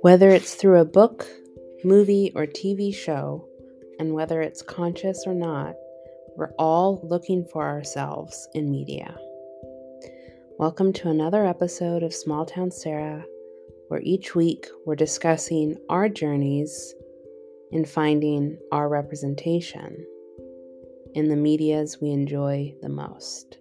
Whether 0.00 0.30
it's 0.30 0.54
through 0.54 0.78
a 0.78 0.84
book, 0.84 1.26
movie, 1.82 2.30
or 2.36 2.46
TV 2.46 2.94
show, 2.94 3.48
and 3.98 4.14
whether 4.14 4.40
it's 4.40 4.62
conscious 4.62 5.24
or 5.26 5.34
not, 5.34 5.74
we're 6.36 6.52
all 6.56 7.00
looking 7.02 7.44
for 7.44 7.66
ourselves 7.66 8.48
in 8.54 8.70
media. 8.70 9.16
Welcome 10.56 10.92
to 10.94 11.08
another 11.08 11.44
episode 11.44 12.04
of 12.04 12.14
Small 12.14 12.46
Town 12.46 12.70
Sarah, 12.70 13.24
where 13.88 14.00
each 14.04 14.36
week 14.36 14.68
we're 14.86 14.94
discussing 14.94 15.76
our 15.88 16.08
journeys 16.08 16.94
in 17.72 17.84
finding 17.84 18.56
our 18.70 18.88
representation 18.88 20.06
in 21.14 21.28
the 21.28 21.36
medias 21.36 22.00
we 22.00 22.10
enjoy 22.10 22.72
the 22.82 22.88
most. 22.88 23.57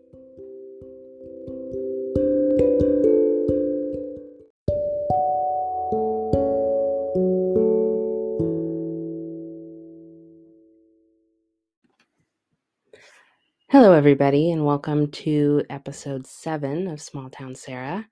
Everybody, 14.08 14.54
and 14.54 14.64
welcome 14.64 15.12
to 15.12 15.62
episode 15.70 16.26
seven 16.26 16.88
of 16.88 17.02
Small 17.02 17.30
Town 17.30 17.54
Sarah. 17.54 18.08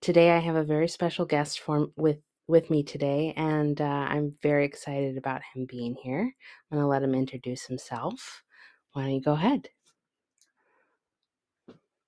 Today, 0.00 0.30
I 0.30 0.38
have 0.38 0.54
a 0.54 0.62
very 0.62 0.86
special 0.86 1.26
guest 1.26 1.58
for, 1.58 1.88
with 1.96 2.18
with 2.46 2.70
me 2.70 2.84
today, 2.84 3.34
and 3.36 3.80
uh, 3.80 3.84
I'm 3.84 4.34
very 4.44 4.64
excited 4.64 5.18
about 5.18 5.42
him 5.52 5.66
being 5.68 5.96
here. 6.00 6.32
I'm 6.70 6.78
going 6.78 6.84
to 6.84 6.86
let 6.86 7.02
him 7.02 7.16
introduce 7.16 7.66
himself. 7.66 8.44
Why 8.92 9.02
don't 9.02 9.14
you 9.14 9.20
go 9.22 9.32
ahead? 9.32 9.66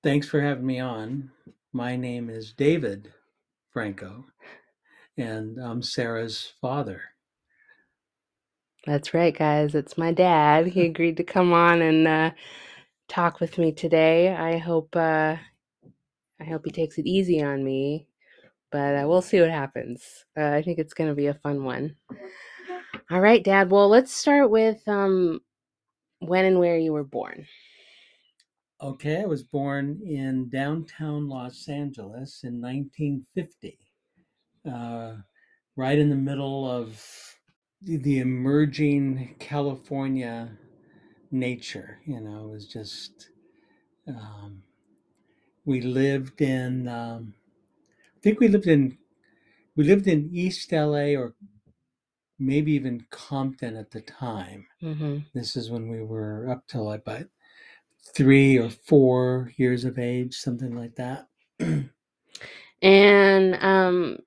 Thanks 0.05 0.29
for 0.29 0.41
having 0.41 0.65
me 0.65 0.79
on. 0.79 1.33
My 1.73 1.97
name 1.97 2.31
is 2.31 2.53
David 2.53 3.13
Franco, 3.73 4.27
and 5.19 5.59
I'm 5.59 5.83
Sarah's 5.83 6.53
father. 6.61 7.03
That's 8.87 9.13
right, 9.13 9.37
guys. 9.37 9.75
It's 9.75 9.99
my 9.99 10.13
dad. 10.13 10.69
He 10.69 10.83
agreed 10.83 11.17
to 11.17 11.25
come 11.25 11.53
on 11.53 11.83
and 11.83 12.07
uh, 12.07 12.31
talk 13.09 13.41
with 13.41 13.59
me 13.59 13.73
today. 13.73 14.35
I 14.35 14.59
hope 14.59 14.95
uh, 14.95 15.37
I 16.41 16.45
hope 16.45 16.63
he 16.65 16.71
takes 16.71 16.99
it 16.99 17.07
easy 17.07 17.43
on 17.43 17.65
me, 17.65 18.09
but 18.71 18.97
uh, 18.97 19.05
we'll 19.07 19.23
see 19.23 19.41
what 19.41 19.51
happens. 19.51 20.03
Uh, 20.37 20.51
I 20.51 20.63
think 20.63 20.79
it's 20.79 20.95
going 20.95 21.09
to 21.11 21.17
be 21.17 21.29
a 21.29 21.35
fun 21.35 21.65
one. 21.65 21.97
All 23.11 23.21
right, 23.21 23.43
Dad. 23.43 23.71
Well, 23.71 23.89
let's 23.89 24.13
start 24.13 24.51
with 24.51 24.87
um, 24.89 25.41
when 26.21 26.45
and 26.45 26.59
where 26.59 26.79
you 26.79 26.93
were 26.93 27.05
born. 27.05 27.47
Okay, 28.83 29.23
I 29.23 29.27
was 29.27 29.43
born 29.43 30.01
in 30.05 30.51
downtown 30.51 31.29
Los 31.29 31.69
Angeles 31.69 32.41
in 32.45 32.61
1950, 32.61 33.79
uh, 34.71 35.15
right 35.77 35.99
in 35.99 36.11
the 36.11 36.17
middle 36.17 36.71
of 36.71 37.03
the, 37.81 37.97
the 37.97 38.19
emerging 38.19 39.37
California 39.39 40.51
nature. 41.31 41.99
You 42.07 42.21
know, 42.21 42.47
it 42.47 42.51
was 42.51 42.67
just, 42.67 43.31
um, 44.09 44.63
we 45.65 45.81
lived 45.81 46.41
in, 46.41 46.89
um, 46.89 47.35
I 48.17 48.21
think 48.23 48.41
we 48.41 48.49
lived 48.49 48.67
in, 48.67 48.99
we 49.77 49.85
lived 49.85 50.07
in 50.07 50.31
East 50.33 50.73
LA 50.73 51.15
or 51.15 51.35
maybe 52.39 52.73
even 52.73 53.07
Compton 53.11 53.77
at 53.77 53.91
the 53.91 54.01
time. 54.01 54.67
Mm-hmm. 54.83 55.19
This 55.35 55.57
is 55.57 55.71
when 55.71 55.89
we 55.89 56.03
were 56.03 56.49
up 56.51 56.67
till 56.67 56.93
about 56.93 57.27
three 58.15 58.59
or 58.59 58.71
four 58.71 59.53
years 59.57 59.85
of 59.85 59.99
age, 59.99 60.35
something 60.35 60.77
like 60.77 60.95
that. 60.97 61.29
And 62.83 63.55
um, 63.57 64.19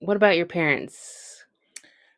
what 0.00 0.16
about 0.16 0.36
your 0.36 0.46
parents? 0.46 1.44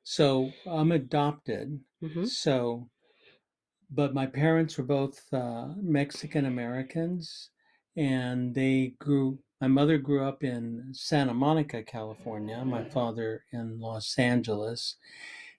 So 0.02 0.52
I'm 0.66 0.92
adopted. 0.92 1.80
Mm-hmm. 2.02 2.24
So, 2.24 2.88
but 3.90 4.14
my 4.14 4.26
parents 4.26 4.76
were 4.76 4.84
both 4.84 5.22
uh, 5.32 5.68
Mexican 5.80 6.46
Americans, 6.46 7.50
and 7.96 8.54
they 8.54 8.94
grew. 8.98 9.38
My 9.60 9.68
mother 9.68 9.96
grew 9.96 10.22
up 10.22 10.44
in 10.44 10.88
Santa 10.92 11.32
Monica, 11.32 11.82
California. 11.82 12.62
My 12.64 12.84
father 12.84 13.44
in 13.52 13.80
Los 13.80 14.18
Angeles. 14.18 14.96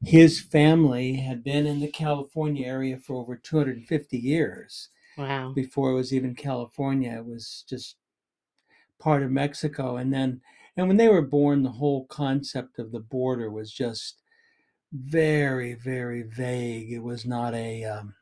His 0.04 0.40
family 0.40 1.16
had 1.16 1.44
been 1.44 1.66
in 1.66 1.80
the 1.80 1.88
California 1.88 2.68
area 2.68 2.98
for 2.98 3.16
over 3.16 3.36
250 3.36 4.18
years. 4.18 4.90
Wow. 5.18 5.54
Before 5.54 5.90
it 5.90 5.96
was 5.96 6.14
even 6.14 6.36
California, 6.36 7.18
it 7.18 7.26
was 7.26 7.66
just 7.68 7.96
part 9.00 9.24
of 9.24 9.32
Mexico. 9.32 9.98
And 9.98 10.14
then, 10.14 10.42
and 10.76 10.88
when 10.88 10.98
they 10.98 11.10
were 11.10 11.24
born, 11.24 11.64
the 11.64 11.72
whole 11.72 12.06
concept 12.06 12.78
of 12.78 12.92
the 12.92 13.00
border 13.00 13.50
was 13.50 13.72
just 13.72 14.22
very, 14.92 15.74
very 15.74 16.22
vague. 16.22 16.92
It 16.92 17.04
was 17.04 17.26
not 17.26 17.56
a 17.56 17.84
um, 17.84 18.14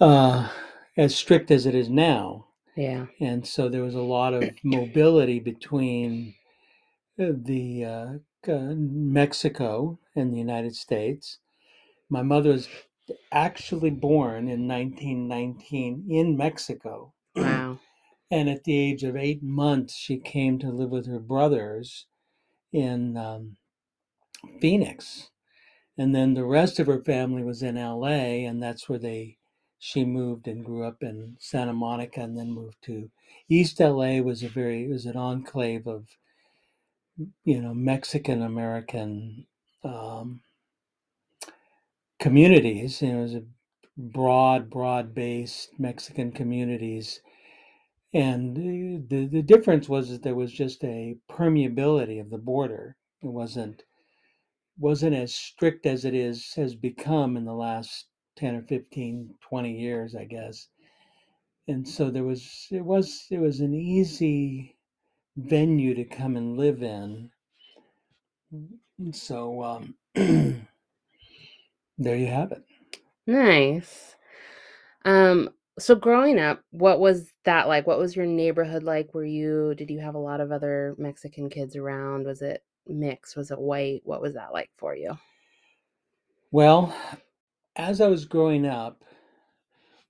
uh, 0.00 0.48
as 0.96 1.14
strict 1.14 1.50
as 1.50 1.66
it 1.66 1.74
is 1.74 1.88
now. 1.88 2.46
Yeah. 2.76 3.06
And 3.20 3.46
so 3.46 3.68
there 3.68 3.82
was 3.82 3.94
a 3.94 4.00
lot 4.00 4.34
of 4.34 4.50
mobility 4.64 5.38
between 5.38 6.34
uh, 7.20 7.32
the 7.34 7.84
uh, 7.84 8.08
uh, 8.50 8.74
Mexico 8.76 9.98
and 10.16 10.32
the 10.32 10.38
United 10.38 10.74
States. 10.74 11.38
My 12.08 12.22
mother 12.22 12.50
was 12.50 12.68
actually 13.30 13.90
born 13.90 14.48
in 14.48 14.66
1919 14.68 16.06
in 16.08 16.36
Mexico. 16.36 17.12
Wow. 17.36 17.78
And 18.30 18.48
at 18.48 18.64
the 18.64 18.78
age 18.78 19.02
of 19.02 19.14
eight 19.14 19.42
months, 19.42 19.94
she 19.94 20.16
came 20.16 20.58
to 20.60 20.70
live 20.70 20.88
with 20.88 21.06
her 21.06 21.18
brothers 21.18 22.06
in 22.72 23.14
um, 23.18 23.58
Phoenix. 24.58 25.28
And 25.98 26.14
then 26.14 26.32
the 26.32 26.46
rest 26.46 26.80
of 26.80 26.86
her 26.86 27.04
family 27.04 27.42
was 27.42 27.62
in 27.62 27.74
LA, 27.74 28.46
and 28.48 28.62
that's 28.62 28.88
where 28.88 28.98
they 28.98 29.36
she 29.82 30.04
moved 30.04 30.48
and 30.48 30.64
grew 30.64 30.84
up 30.84 31.02
in 31.02 31.36
Santa 31.40 31.72
Monica, 31.72 32.20
and 32.22 32.38
then 32.38 32.52
moved 32.52 32.76
to 32.84 33.10
East 33.48 33.80
LA. 33.80 34.20
was 34.20 34.42
a 34.42 34.48
very 34.48 34.88
was 34.88 35.06
an 35.06 35.16
enclave 35.16 35.86
of 35.88 36.06
you 37.44 37.60
know 37.60 37.74
Mexican 37.74 38.42
American 38.42 39.46
um, 39.84 40.42
communities. 42.20 43.02
You 43.02 43.12
know, 43.12 43.18
it 43.20 43.22
was 43.22 43.34
a 43.34 43.44
broad, 43.98 44.70
broad 44.70 45.14
based 45.14 45.70
Mexican 45.78 46.32
communities 46.32 47.20
and 48.14 48.56
the, 49.08 49.26
the 49.26 49.42
difference 49.42 49.88
was 49.88 50.10
that 50.10 50.22
there 50.22 50.34
was 50.34 50.52
just 50.52 50.84
a 50.84 51.16
permeability 51.30 52.20
of 52.20 52.30
the 52.30 52.38
border. 52.38 52.96
It 53.22 53.28
wasn't 53.28 53.84
wasn't 54.78 55.14
as 55.14 55.34
strict 55.34 55.86
as 55.86 56.04
it 56.04 56.14
is 56.14 56.54
has 56.54 56.74
become 56.74 57.36
in 57.36 57.44
the 57.44 57.54
last 57.54 58.06
10 58.36 58.56
or 58.56 58.62
15 58.62 59.34
20 59.40 59.72
years 59.72 60.14
i 60.14 60.24
guess 60.24 60.68
and 61.68 61.86
so 61.86 62.10
there 62.10 62.24
was 62.24 62.66
it 62.70 62.84
was 62.84 63.26
it 63.30 63.38
was 63.38 63.60
an 63.60 63.74
easy 63.74 64.76
venue 65.36 65.94
to 65.94 66.04
come 66.04 66.36
and 66.36 66.58
live 66.58 66.82
in 66.82 67.30
so 69.12 69.62
um, 69.62 69.94
there 70.14 70.66
you 72.16 72.26
have 72.26 72.52
it 72.52 72.62
Nice. 73.26 74.16
Um, 75.04 75.50
so 75.78 75.94
growing 75.94 76.38
up, 76.38 76.62
what 76.70 77.00
was 77.00 77.32
that 77.44 77.68
like? 77.68 77.86
What 77.86 77.98
was 77.98 78.16
your 78.16 78.26
neighborhood 78.26 78.82
like? 78.82 79.14
Were 79.14 79.24
you 79.24 79.74
did 79.76 79.90
you 79.90 80.00
have 80.00 80.14
a 80.14 80.18
lot 80.18 80.40
of 80.40 80.52
other 80.52 80.94
Mexican 80.98 81.48
kids 81.48 81.76
around? 81.76 82.26
Was 82.26 82.42
it 82.42 82.62
mixed? 82.86 83.36
Was 83.36 83.50
it 83.50 83.58
white? 83.58 84.02
What 84.04 84.20
was 84.20 84.34
that 84.34 84.52
like 84.52 84.70
for 84.76 84.94
you? 84.96 85.18
well 86.50 86.94
as 87.76 88.00
i 88.00 88.06
was 88.08 88.24
growing 88.24 88.66
up 88.66 89.04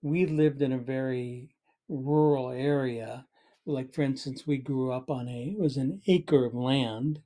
we 0.03 0.27
lived 0.27 0.63
in 0.63 0.73
a 0.73 0.79
very 0.79 1.51
rural 1.89 2.51
area 2.51 3.27
like 3.67 3.93
for 3.93 4.03
instance 4.03 4.47
we 4.47 4.59
grew 4.59 4.93
up 4.93 5.11
on 5.11 5.29
a 5.29 5.51
it 5.51 5.59
was 5.59 5.77
an 5.77 6.01
acre 6.07 6.45
of 6.45 6.55
land 6.55 7.21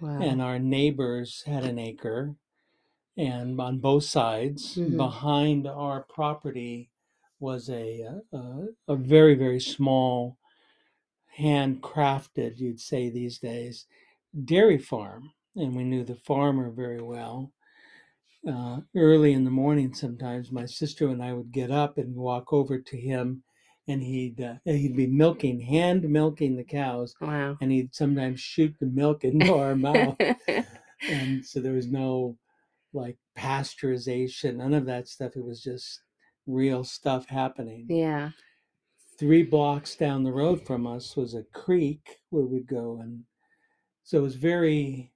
Wow. 0.00 0.20
and 0.20 0.42
our 0.42 0.58
neighbors 0.58 1.42
had 1.44 1.64
an 1.64 1.78
acre 1.78 2.36
and 3.16 3.60
on 3.60 3.78
both 3.78 4.04
sides 4.04 4.76
Mhm. 4.76 4.96
behind 4.96 5.66
our 5.66 6.02
property 6.02 6.90
was 7.40 7.68
a, 7.70 8.02
uh, 8.04 8.38
a 8.38 8.66
a 8.88 8.96
very 8.96 9.34
very 9.34 9.60
small 9.60 10.38
handcrafted 11.38 12.58
you'd 12.58 12.80
say 12.80 13.10
these 13.10 13.38
days 13.38 13.86
dairy 14.44 14.78
farm 14.78 15.32
and 15.56 15.76
we 15.76 15.84
knew 15.84 16.04
the 16.04 16.16
farmer 16.16 16.70
very 16.70 17.00
well 17.02 17.52
uh, 18.48 18.80
early 18.96 19.32
in 19.32 19.44
the 19.44 19.50
morning 19.50 19.92
sometimes 19.92 20.52
my 20.52 20.64
sister 20.64 21.08
and 21.08 21.22
i 21.22 21.32
would 21.32 21.52
get 21.52 21.70
up 21.70 21.98
and 21.98 22.14
walk 22.14 22.52
over 22.52 22.78
to 22.78 22.96
him 22.96 23.42
and 23.88 24.02
he'd 24.02 24.40
uh, 24.40 24.54
he'd 24.64 24.96
be 24.96 25.06
milking 25.06 25.60
hand 25.60 26.08
milking 26.08 26.56
the 26.56 26.64
cows 26.64 27.14
wow. 27.20 27.56
and 27.60 27.72
he'd 27.72 27.94
sometimes 27.94 28.40
shoot 28.40 28.74
the 28.80 28.86
milk 28.86 29.24
into 29.24 29.54
our 29.54 29.76
mouth 29.76 30.16
and 31.10 31.44
so 31.44 31.60
there 31.60 31.72
was 31.72 31.88
no 31.88 32.36
like 32.92 33.16
pasteurization 33.36 34.56
none 34.56 34.74
of 34.74 34.86
that 34.86 35.08
stuff 35.08 35.32
it 35.36 35.44
was 35.44 35.62
just 35.62 36.00
real 36.46 36.84
stuff 36.84 37.28
happening 37.28 37.86
yeah. 37.88 38.30
three 39.18 39.42
blocks 39.42 39.96
down 39.96 40.22
the 40.22 40.32
road 40.32 40.64
from 40.64 40.86
us 40.86 41.16
was 41.16 41.34
a 41.34 41.44
creek 41.52 42.18
where 42.30 42.44
we'd 42.44 42.68
go 42.68 42.98
and 43.02 43.22
so 44.04 44.18
it 44.18 44.22
was 44.22 44.36
very 44.36 45.12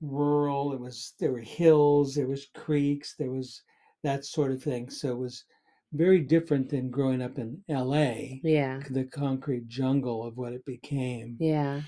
rural. 0.00 0.72
It 0.72 0.80
was 0.80 1.14
there 1.18 1.32
were 1.32 1.40
hills, 1.40 2.14
there 2.14 2.26
was 2.28 2.46
creeks, 2.54 3.14
there 3.18 3.30
was 3.30 3.62
that 4.02 4.24
sort 4.24 4.52
of 4.52 4.62
thing. 4.62 4.90
So 4.90 5.10
it 5.12 5.18
was 5.18 5.44
very 5.92 6.20
different 6.20 6.68
than 6.70 6.90
growing 6.90 7.22
up 7.22 7.38
in 7.38 7.62
L.A. 7.68 8.40
Yeah. 8.42 8.80
the 8.90 9.04
concrete 9.04 9.68
jungle 9.68 10.24
of 10.26 10.36
what 10.36 10.52
it 10.52 10.64
became. 10.64 11.36
Yeah. 11.38 11.82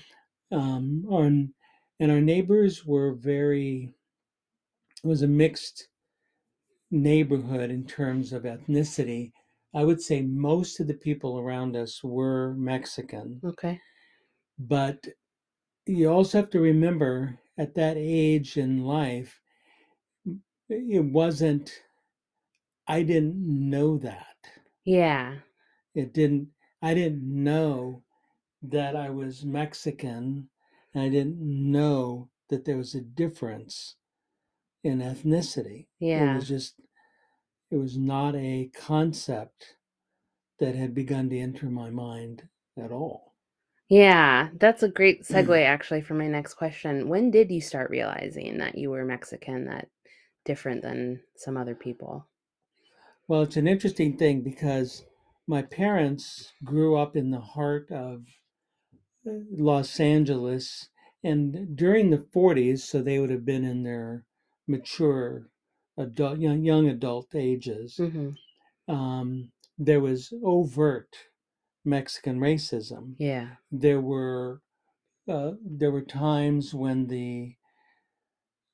Um, 0.51 1.05
on, 1.09 1.53
and 1.99 2.11
our 2.11 2.21
neighbors 2.21 2.85
were 2.85 3.13
very. 3.15 3.93
It 5.03 5.07
was 5.07 5.21
a 5.21 5.27
mixed 5.27 5.89
neighborhood 6.91 7.69
in 7.69 7.85
terms 7.85 8.33
of 8.33 8.43
ethnicity. 8.43 9.31
I 9.73 9.83
would 9.83 10.01
say 10.01 10.21
most 10.21 10.79
of 10.79 10.87
the 10.87 10.93
people 10.93 11.37
around 11.37 11.75
us 11.75 12.03
were 12.03 12.55
Mexican, 12.55 13.39
Okay. 13.43 13.79
but 14.57 15.05
you 15.85 16.09
also 16.09 16.39
have 16.39 16.49
to 16.51 16.59
remember 16.59 17.37
at 17.57 17.75
that 17.75 17.97
age 17.97 18.57
in 18.57 18.85
life, 18.85 19.41
it 20.69 21.03
wasn't, 21.03 21.81
I 22.87 23.03
didn't 23.03 23.35
know 23.37 23.97
that. 23.99 24.35
Yeah. 24.85 25.35
It 25.95 26.13
didn't, 26.13 26.49
I 26.81 26.93
didn't 26.93 27.23
know 27.23 28.03
that 28.61 28.95
I 28.95 29.09
was 29.09 29.45
Mexican. 29.45 30.49
And 30.93 31.03
I 31.03 31.09
didn't 31.09 31.39
know 31.39 32.29
that 32.49 32.65
there 32.65 32.77
was 32.77 32.95
a 32.95 33.01
difference 33.01 33.95
in 34.83 34.99
ethnicity. 34.99 35.87
Yeah. 35.99 36.31
It 36.31 36.35
was 36.35 36.47
just, 36.47 36.79
it 37.69 37.77
was 37.77 37.97
not 37.97 38.35
a 38.35 38.71
concept 38.75 39.75
that 40.59 40.75
had 40.75 40.95
begun 40.95 41.29
to 41.29 41.39
enter 41.39 41.67
my 41.67 41.89
mind 41.89 42.47
at 42.81 42.91
all. 42.91 43.26
Yeah. 43.89 44.49
That's 44.53 44.83
a 44.83 44.89
great 44.89 45.23
segue 45.23 45.63
actually 45.65 46.01
for 46.01 46.13
my 46.13 46.27
next 46.27 46.55
question. 46.55 47.09
When 47.09 47.31
did 47.31 47.51
you 47.51 47.61
start 47.61 47.89
realizing 47.89 48.57
that 48.59 48.77
you 48.77 48.89
were 48.91 49.05
Mexican, 49.05 49.65
that 49.65 49.89
different 50.45 50.81
than 50.81 51.21
some 51.35 51.57
other 51.57 51.75
people? 51.75 52.27
Well, 53.27 53.43
it's 53.43 53.55
an 53.57 53.67
interesting 53.67 54.17
thing 54.17 54.41
because 54.41 55.05
my 55.47 55.61
parents 55.61 56.51
grew 56.63 56.97
up 56.97 57.15
in 57.15 57.31
the 57.31 57.39
heart 57.39 57.89
of 57.91 58.25
uh, 59.27 59.31
Los 59.51 59.99
Angeles, 59.99 60.89
and 61.23 61.75
during 61.77 62.09
the 62.09 62.17
40s, 62.17 62.85
so 62.85 63.01
they 63.01 63.19
would 63.19 63.29
have 63.29 63.45
been 63.45 63.63
in 63.63 63.83
their 63.83 64.25
mature 64.67 65.49
adult, 65.97 66.39
young, 66.39 66.63
young 66.63 66.87
adult 66.89 67.35
ages. 67.35 67.97
hmm 67.97 68.29
Um, 68.87 69.51
there 69.77 70.01
was 70.01 70.33
overt 70.43 71.15
Mexican 71.87 72.39
racism. 72.39 73.15
Yeah. 73.17 73.47
There 73.71 74.01
were 74.01 74.61
uh, 75.27 75.53
there 75.65 75.91
were 75.91 76.03
times 76.03 76.73
when 76.73 77.07
the 77.07 77.55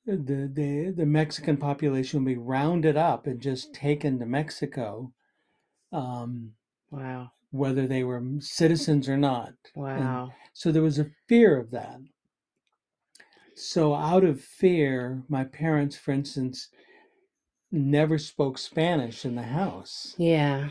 the 0.06 0.52
the 0.54 0.94
the 0.96 1.06
Mexican 1.06 1.58
population 1.58 2.20
would 2.24 2.30
be 2.30 2.38
rounded 2.38 2.98
up 2.98 3.26
and 3.26 3.40
just 3.42 3.74
taken 3.74 4.20
to 4.20 4.26
Mexico, 4.26 5.14
um, 5.92 6.54
Wow. 6.92 7.32
whether 7.52 7.88
they 7.88 8.04
were 8.04 8.22
citizens 8.40 9.08
or 9.08 9.18
not. 9.18 9.54
Wow. 9.76 10.34
So 10.54 10.72
there 10.72 10.84
was 10.84 11.00
a 11.00 11.12
fear 11.28 11.58
of 11.58 11.72
that. 11.72 12.00
So 13.56 13.94
out 13.94 14.24
of 14.24 14.42
fear, 14.42 15.24
my 15.30 15.44
parents, 15.44 15.96
for 15.96 16.12
instance, 16.12 16.70
never 17.72 18.18
spoke 18.18 18.58
Spanish 18.58 19.26
in 19.26 19.36
the 19.36 19.44
house, 19.44 20.16
Yeah. 20.18 20.70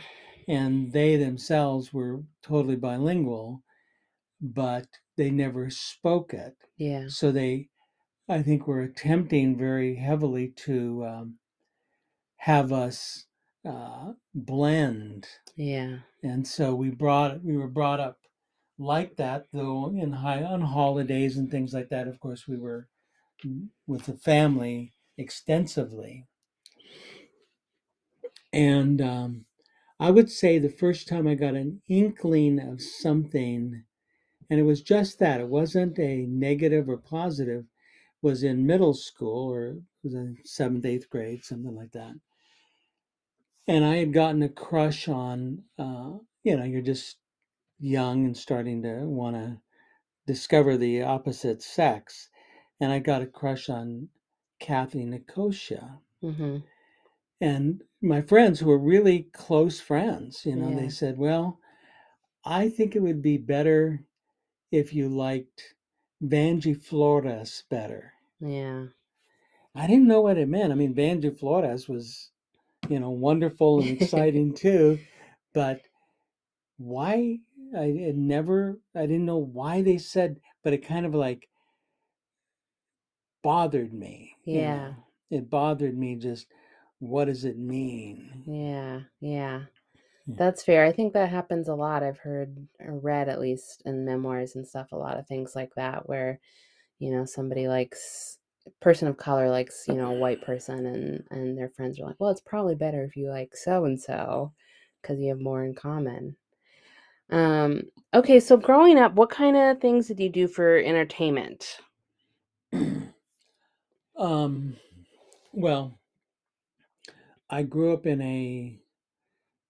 And 0.48 0.92
they 0.92 1.16
themselves 1.16 1.92
were 1.92 2.22
totally 2.42 2.76
bilingual, 2.76 3.62
but 4.40 4.86
they 5.16 5.30
never 5.30 5.70
spoke 5.70 6.34
it. 6.34 6.56
Yeah. 6.76 7.08
So 7.08 7.32
they, 7.32 7.68
I 8.28 8.42
think, 8.42 8.66
were 8.66 8.82
attempting 8.82 9.56
very 9.58 9.96
heavily 9.96 10.48
to 10.66 11.04
um, 11.06 11.38
have 12.36 12.72
us 12.72 13.26
uh, 13.64 14.12
blend, 14.34 15.28
Yeah. 15.56 15.98
and 16.22 16.46
so 16.46 16.74
we 16.74 16.90
brought 16.90 17.42
we 17.44 17.56
were 17.56 17.68
brought 17.68 18.00
up 18.00 18.18
like 18.78 19.16
that. 19.16 19.46
Though 19.52 19.88
in 19.90 20.12
high 20.12 20.42
on 20.44 20.62
holidays 20.62 21.36
and 21.36 21.50
things 21.50 21.72
like 21.74 21.90
that, 21.90 22.08
of 22.08 22.20
course, 22.20 22.48
we 22.48 22.58
were 22.58 22.88
with 23.86 24.06
the 24.06 24.14
family 24.16 24.94
extensively, 25.18 26.26
and 28.52 29.00
um, 29.00 29.46
I 30.02 30.10
would 30.10 30.32
say 30.32 30.58
the 30.58 30.68
first 30.68 31.06
time 31.06 31.28
I 31.28 31.36
got 31.36 31.54
an 31.54 31.80
inkling 31.86 32.58
of 32.58 32.82
something, 32.82 33.84
and 34.50 34.58
it 34.58 34.64
was 34.64 34.82
just 34.82 35.20
that 35.20 35.40
it 35.40 35.46
wasn't 35.46 35.96
a 36.00 36.26
negative 36.26 36.88
or 36.88 36.96
positive, 36.96 37.66
was 38.20 38.42
in 38.42 38.66
middle 38.66 38.94
school 38.94 39.52
or 39.52 39.76
was 40.02 40.14
in 40.14 40.38
seventh, 40.44 40.86
eighth 40.86 41.08
grade, 41.08 41.44
something 41.44 41.76
like 41.76 41.92
that. 41.92 42.14
And 43.68 43.84
I 43.84 43.98
had 43.98 44.12
gotten 44.12 44.42
a 44.42 44.48
crush 44.48 45.06
on, 45.06 45.62
uh, 45.78 46.14
you 46.42 46.56
know, 46.56 46.64
you're 46.64 46.82
just 46.82 47.18
young 47.78 48.24
and 48.26 48.36
starting 48.36 48.82
to 48.82 49.06
want 49.06 49.36
to 49.36 49.60
discover 50.26 50.76
the 50.76 51.02
opposite 51.02 51.62
sex. 51.62 52.28
And 52.80 52.90
I 52.90 52.98
got 52.98 53.22
a 53.22 53.26
crush 53.26 53.68
on 53.68 54.08
Kathy 54.58 55.04
Nicosia 55.04 56.00
hmm 56.20 56.58
and 57.40 57.82
my 58.02 58.20
friends 58.20 58.60
who 58.60 58.66
were 58.66 58.78
really 58.78 59.22
close 59.32 59.80
friends 59.80 60.44
you 60.44 60.54
know 60.56 60.70
Yeah. 60.70 60.74
they 60.74 60.88
said 60.90 61.16
well 61.18 61.58
i 62.44 62.68
think 62.68 62.96
it 62.96 63.00
would 63.02 63.22
be 63.22 63.38
better 63.38 64.04
if 64.72 64.94
you 64.94 65.08
liked 65.08 65.74
vanjie 66.22 66.76
flores 66.80 67.64
better 67.70 68.14
Yeah. 68.40 68.88
i 69.74 69.86
didn't 69.86 70.06
know 70.06 70.20
what 70.20 70.38
it 70.38 70.48
meant 70.48 70.72
i 70.72 70.74
mean 70.74 70.94
vanjie 70.94 71.36
flores 71.36 71.88
was 71.88 72.30
you 72.88 73.00
know 73.00 73.10
wonderful 73.10 73.80
and 73.80 73.90
exciting 73.90 74.54
too 74.54 75.04
but 75.54 75.82
why 76.78 77.40
i 77.76 77.86
had 77.86 78.16
never 78.16 78.80
i 78.94 79.02
didn't 79.06 79.26
know 79.26 79.38
why 79.38 79.82
they 79.82 79.98
said 79.98 80.40
but 80.62 80.72
it 80.74 80.78
kind 80.84 81.06
of 81.06 81.14
like 81.14 81.48
bothered 83.42 83.92
me 83.92 84.34
you 84.48 84.60
Yeah. 84.60 84.64
know. 84.64 85.04
it 85.30 85.48
bothered 85.50 85.96
me 85.96 86.16
just 86.16 86.46
what 87.02 87.26
does 87.26 87.44
it 87.44 87.58
mean 87.58 88.46
Yeah. 88.46 89.00
Yeah. 89.20 89.62
That's 90.26 90.62
fair. 90.64 90.84
I 90.84 90.92
think 90.92 91.12
that 91.14 91.30
happens 91.30 91.68
a 91.68 91.74
lot. 91.74 92.02
I've 92.02 92.18
heard 92.18 92.56
or 92.80 92.98
read 92.98 93.28
at 93.28 93.40
least 93.40 93.82
in 93.86 94.04
memoirs 94.04 94.56
and 94.56 94.66
stuff, 94.66 94.92
a 94.92 94.96
lot 94.96 95.18
of 95.18 95.26
things 95.26 95.54
like 95.56 95.74
that 95.76 96.08
where, 96.08 96.40
you 96.98 97.12
know, 97.12 97.24
somebody 97.26 97.68
likes 97.68 98.38
person 98.80 99.08
of 99.08 99.16
color 99.18 99.50
likes, 99.50 99.84
you 99.88 99.94
know, 99.94 100.14
a 100.14 100.18
white 100.18 100.42
person 100.42 100.86
and 100.86 101.24
and 101.30 101.58
their 101.58 101.70
friends 101.70 102.00
are 102.00 102.06
like, 102.06 102.16
"Well, 102.20 102.30
it's 102.30 102.40
probably 102.42 102.76
better 102.76 103.04
if 103.04 103.16
you 103.16 103.30
like 103.30 103.56
so 103.56 103.84
and 103.86 104.00
so 104.00 104.52
because 105.02 105.20
you 105.20 105.30
have 105.30 105.40
more 105.40 105.64
in 105.64 105.74
common." 105.74 106.36
Um 107.30 107.84
okay, 108.14 108.40
so 108.40 108.56
growing 108.56 108.98
up, 108.98 109.14
what 109.14 109.30
kind 109.30 109.56
of 109.56 109.80
things 109.80 110.08
did 110.08 110.20
you 110.20 110.30
do 110.30 110.48
for 110.48 110.78
entertainment? 110.78 111.78
um 114.16 114.76
well 115.52 115.98
I 117.52 117.64
grew 117.64 117.92
up 117.92 118.06
in 118.06 118.22
a 118.22 118.80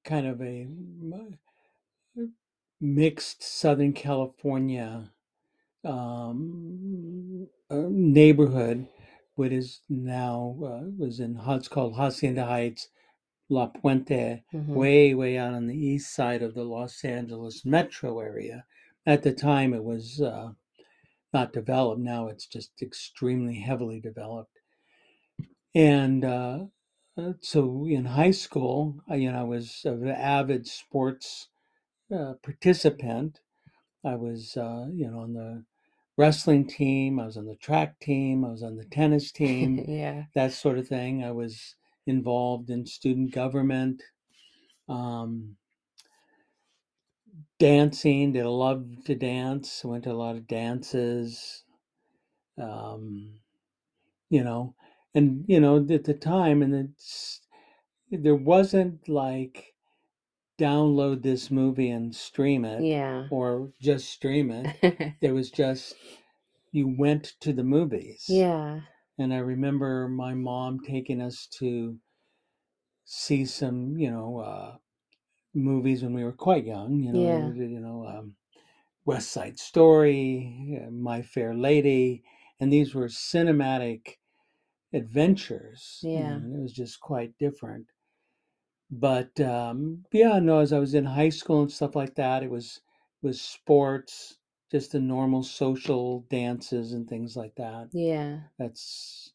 kind 0.05 0.29
of 0.29 0.41
a 0.41 0.69
mixed 2.81 3.43
Southern 3.43 3.93
California 3.93 5.11
um, 5.85 7.49
uh, 7.69 7.89
neighborhood, 7.91 8.87
what 9.35 9.53
is 9.53 9.81
now 9.89 10.57
uh, 10.63 10.89
was 10.97 11.19
in 11.19 11.37
it's 11.49 11.67
called 11.67 11.97
Hacienda 11.97 12.45
Heights, 12.45 12.89
La 13.49 13.67
Puente, 13.67 14.45
Mhm. 14.55 14.69
way 14.77 15.15
way 15.15 15.37
out 15.37 15.55
on 15.55 15.67
the 15.67 15.77
east 15.77 16.15
side 16.15 16.43
of 16.43 16.55
the 16.55 16.63
Los 16.65 17.05
Angeles 17.05 17.65
metro 17.65 18.21
area. 18.21 18.65
At 19.07 19.25
the 19.25 19.33
time, 19.33 19.75
it 19.75 19.83
was 19.83 20.21
uh, 20.21 20.53
not 21.33 21.53
developed. 21.53 22.01
Now 22.01 22.29
it's 22.29 22.47
just 22.47 22.81
extremely 22.81 23.59
heavily 23.59 24.01
developed. 24.01 24.57
And 25.75 26.25
uh, 27.17 27.33
so 27.41 27.87
in 27.89 28.07
high 28.07 28.31
school, 28.31 28.97
I, 29.09 29.17
you 29.17 29.33
know, 29.33 29.41
I 29.41 29.45
was 29.45 29.83
an 29.85 30.09
avid 30.09 30.67
sports 30.67 31.49
uh, 32.15 32.35
participant. 32.43 33.41
I 34.05 34.17
was, 34.17 34.57
uh, 34.57 34.87
you 34.93 35.11
know, 35.11 35.21
on 35.21 35.35
the 35.35 35.65
wrestling 36.17 36.67
team. 36.67 37.21
I 37.21 37.27
was 37.27 37.37
on 37.37 37.47
the 37.47 37.57
track 37.57 38.01
team. 38.01 38.45
I 38.45 38.51
was 38.51 38.63
on 38.63 38.77
the 38.77 38.85
tennis 38.85 39.31
team. 39.41 39.85
yeah. 39.87 40.25
that 40.35 40.53
sort 40.53 40.79
of 40.79 40.89
thing. 40.89 41.25
I 41.25 41.33
was 41.33 41.75
involved 42.07 42.71
in 42.71 42.87
student 42.87 43.33
government, 43.33 44.03
um, 44.89 45.57
dancing. 47.59 48.33
Did 48.33 48.47
love 48.47 48.87
to 49.07 49.15
dance. 49.15 49.85
Went 49.85 50.05
to 50.05 50.13
a 50.13 50.15
lot 50.15 50.37
of 50.37 50.49
dances. 50.49 51.65
Um, 52.61 53.35
you 54.31 54.45
know, 54.45 54.75
and 55.15 55.45
you 55.47 55.61
know 55.61 55.77
at 55.91 56.05
the 56.05 56.15
time, 56.15 56.63
and 56.63 56.75
it's 56.75 57.41
there 58.11 58.35
wasn't 58.35 59.09
like 59.09 59.75
download 60.59 61.23
this 61.23 61.51
movie 61.51 61.91
and 61.91 62.15
stream 62.15 62.65
it 62.65 62.83
Yeah. 62.83 63.27
or 63.31 63.73
just 63.81 64.11
stream 64.11 64.51
it. 64.51 65.17
There 65.21 65.35
was 65.35 65.51
just 65.51 65.95
you 66.73 66.89
went 66.89 67.35
to 67.41 67.53
the 67.53 67.65
movies. 67.65 68.25
Yeah. 68.29 68.81
And 69.19 69.33
I 69.33 69.39
remember 69.39 70.09
my 70.09 70.35
mom 70.35 70.81
taking 70.81 71.21
us 71.21 71.47
to 71.59 71.99
see 73.05 73.45
some, 73.45 73.97
you 73.99 74.11
know, 74.11 74.39
uh, 74.39 74.77
movies 75.55 76.03
when 76.03 76.15
we 76.15 76.25
were 76.25 76.33
quite 76.33 76.65
young. 76.65 77.03
You 77.03 77.13
know, 77.13 77.21
Yeah. 77.21 77.53
you 77.53 77.81
know, 77.81 78.07
um, 78.07 78.37
West 79.05 79.31
Side 79.33 79.59
Story, 79.59 80.81
uh, 80.85 80.91
My 80.91 81.23
Fair 81.23 81.55
Lady, 81.55 82.23
and 82.61 82.73
these 82.73 82.95
were 82.95 83.09
cinematic 83.09 84.19
adventures. 84.93 86.01
Yeah. 86.03 86.39
know, 86.39 86.59
it 86.59 86.63
was 86.63 86.73
just 86.73 87.01
quite 87.01 87.37
different. 87.39 87.87
But 88.91 89.41
um, 89.41 90.05
yeah, 90.13 90.39
no, 90.39 90.59
as 90.59 90.73
I 90.73 90.79
was 90.79 90.95
in 90.95 91.05
high 91.05 91.31
school 91.31 91.63
and 91.63 91.73
stuff 91.73 91.97
like 91.97 92.15
that, 92.17 92.43
it 92.43 92.51
was 92.51 92.81
was 93.23 93.41
sports, 93.41 94.37
just 94.71 94.93
the 94.93 95.01
normal 95.01 95.43
social 95.43 96.27
dances 96.29 96.93
and 96.93 97.09
things 97.09 97.37
like 97.37 97.55
that. 97.55 97.89
Yeah. 97.93 98.41
That's 98.59 99.33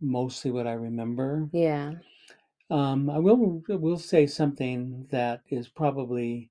mostly 0.00 0.50
what 0.50 0.66
I 0.66 0.72
remember. 0.72 1.48
Yeah. 1.52 1.92
Um, 2.70 3.10
I 3.10 3.18
will 3.18 3.62
will 3.68 3.98
say 3.98 4.26
something 4.26 5.06
that 5.10 5.42
is 5.50 5.68
probably 5.68 6.50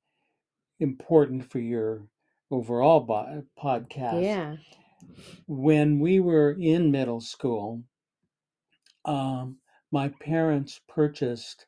important 0.80 1.44
for 1.52 1.60
your 1.60 2.08
overall 2.52 3.02
bo- 3.02 3.44
podcast. 3.62 4.24
Yeah. 4.24 4.56
When 5.48 6.00
we 6.00 6.20
were 6.20 6.52
in 6.60 6.92
middle 6.92 7.22
school, 7.22 7.84
um, 9.06 9.58
my 9.92 10.10
parents 10.10 10.80
purchased 10.88 11.66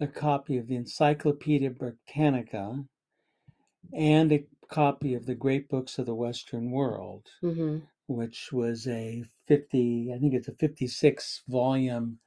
a 0.00 0.06
copy 0.06 0.58
of 0.58 0.66
the 0.68 0.76
Encyclopedia 0.76 1.70
Britannica 1.70 2.84
and 3.92 4.32
a 4.32 4.46
copy 4.68 5.14
of 5.14 5.26
the 5.26 5.34
Great 5.34 5.68
Books 5.68 5.98
of 5.98 6.06
the 6.06 6.14
Western 6.14 6.70
World, 6.70 7.26
Mm-hmm. 7.42 7.78
which 8.08 8.52
was 8.52 8.86
a 8.86 9.24
50, 9.46 10.12
I 10.14 10.18
think 10.18 10.34
it's 10.34 10.48
a 10.48 10.52
56 10.54 11.42
volume 11.48 12.18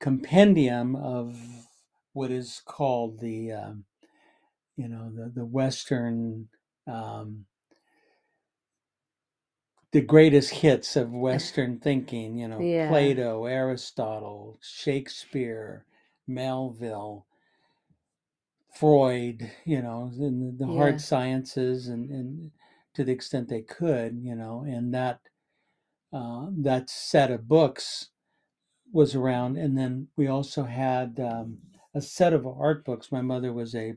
compendium 0.00 0.96
of 0.96 1.38
what 2.12 2.30
is 2.30 2.62
called 2.64 3.20
the, 3.20 3.52
um, 3.52 3.84
you 4.76 4.88
know, 4.88 5.10
the, 5.14 5.30
the 5.34 5.44
Western, 5.46 6.48
um, 6.86 7.44
the 9.92 10.00
greatest 10.02 10.50
hits 10.50 10.96
of 10.96 11.12
Western 11.12 11.80
thinking, 11.80 12.38
you 12.38 12.48
know, 12.48 12.70
Yeah. 12.70 12.76
Plato, 12.78 13.46
Aristotle, 13.46 14.58
Shakespeare, 14.62 15.86
Melville, 16.26 17.26
Freud, 18.74 19.50
you 19.66 19.82
know, 19.82 20.12
and 20.18 20.60
the, 20.60 20.66
the 20.66 20.70
Yeah. 20.70 20.72
hard 20.72 21.00
sciences 21.00 21.88
and, 21.88 22.10
and 22.10 22.52
to 22.94 23.04
the 23.04 23.12
extent 23.12 23.48
they 23.48 23.62
could, 23.62 24.20
you 24.22 24.34
know, 24.36 24.64
and 24.66 24.94
that 24.94 25.20
uh, 26.12 26.48
that 26.56 26.90
set 26.90 27.30
of 27.30 27.48
books 27.48 28.10
was 28.92 29.14
around. 29.14 29.56
And 29.58 29.78
then 29.78 30.08
we 30.16 30.28
also 30.28 30.64
had 30.64 31.20
um, 31.20 31.58
a 31.94 32.00
set 32.02 32.32
of 32.34 32.46
art 32.46 32.84
books. 32.84 33.12
My 33.12 33.22
mother 33.22 33.52
was 33.52 33.74
a, 33.74 33.94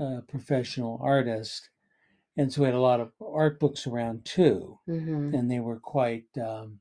uh 0.00 0.22
professional 0.28 0.98
artist, 1.02 1.70
and 2.36 2.52
so 2.52 2.62
we 2.62 2.66
had 2.66 2.74
a 2.74 2.80
lot 2.80 3.00
of 3.00 3.12
art 3.20 3.58
books 3.60 3.86
around 3.86 4.24
too 4.24 4.78
Mm-hmm. 4.88 5.34
and 5.34 5.50
they 5.50 5.60
were 5.60 5.78
quite 5.78 6.26
um, 6.38 6.80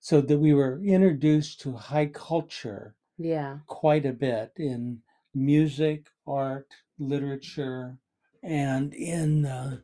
so 0.00 0.20
that 0.20 0.38
we 0.38 0.54
were 0.54 0.80
introduced 0.84 1.60
to 1.60 1.72
high 1.72 2.06
culture 2.06 2.94
Yeah. 3.18 3.58
quite 3.66 4.06
a 4.06 4.12
bit 4.12 4.52
in 4.56 5.02
music 5.34 6.06
art 6.26 6.68
literature 6.98 7.98
and 8.42 8.94
in 8.94 9.44
uh, 9.46 9.78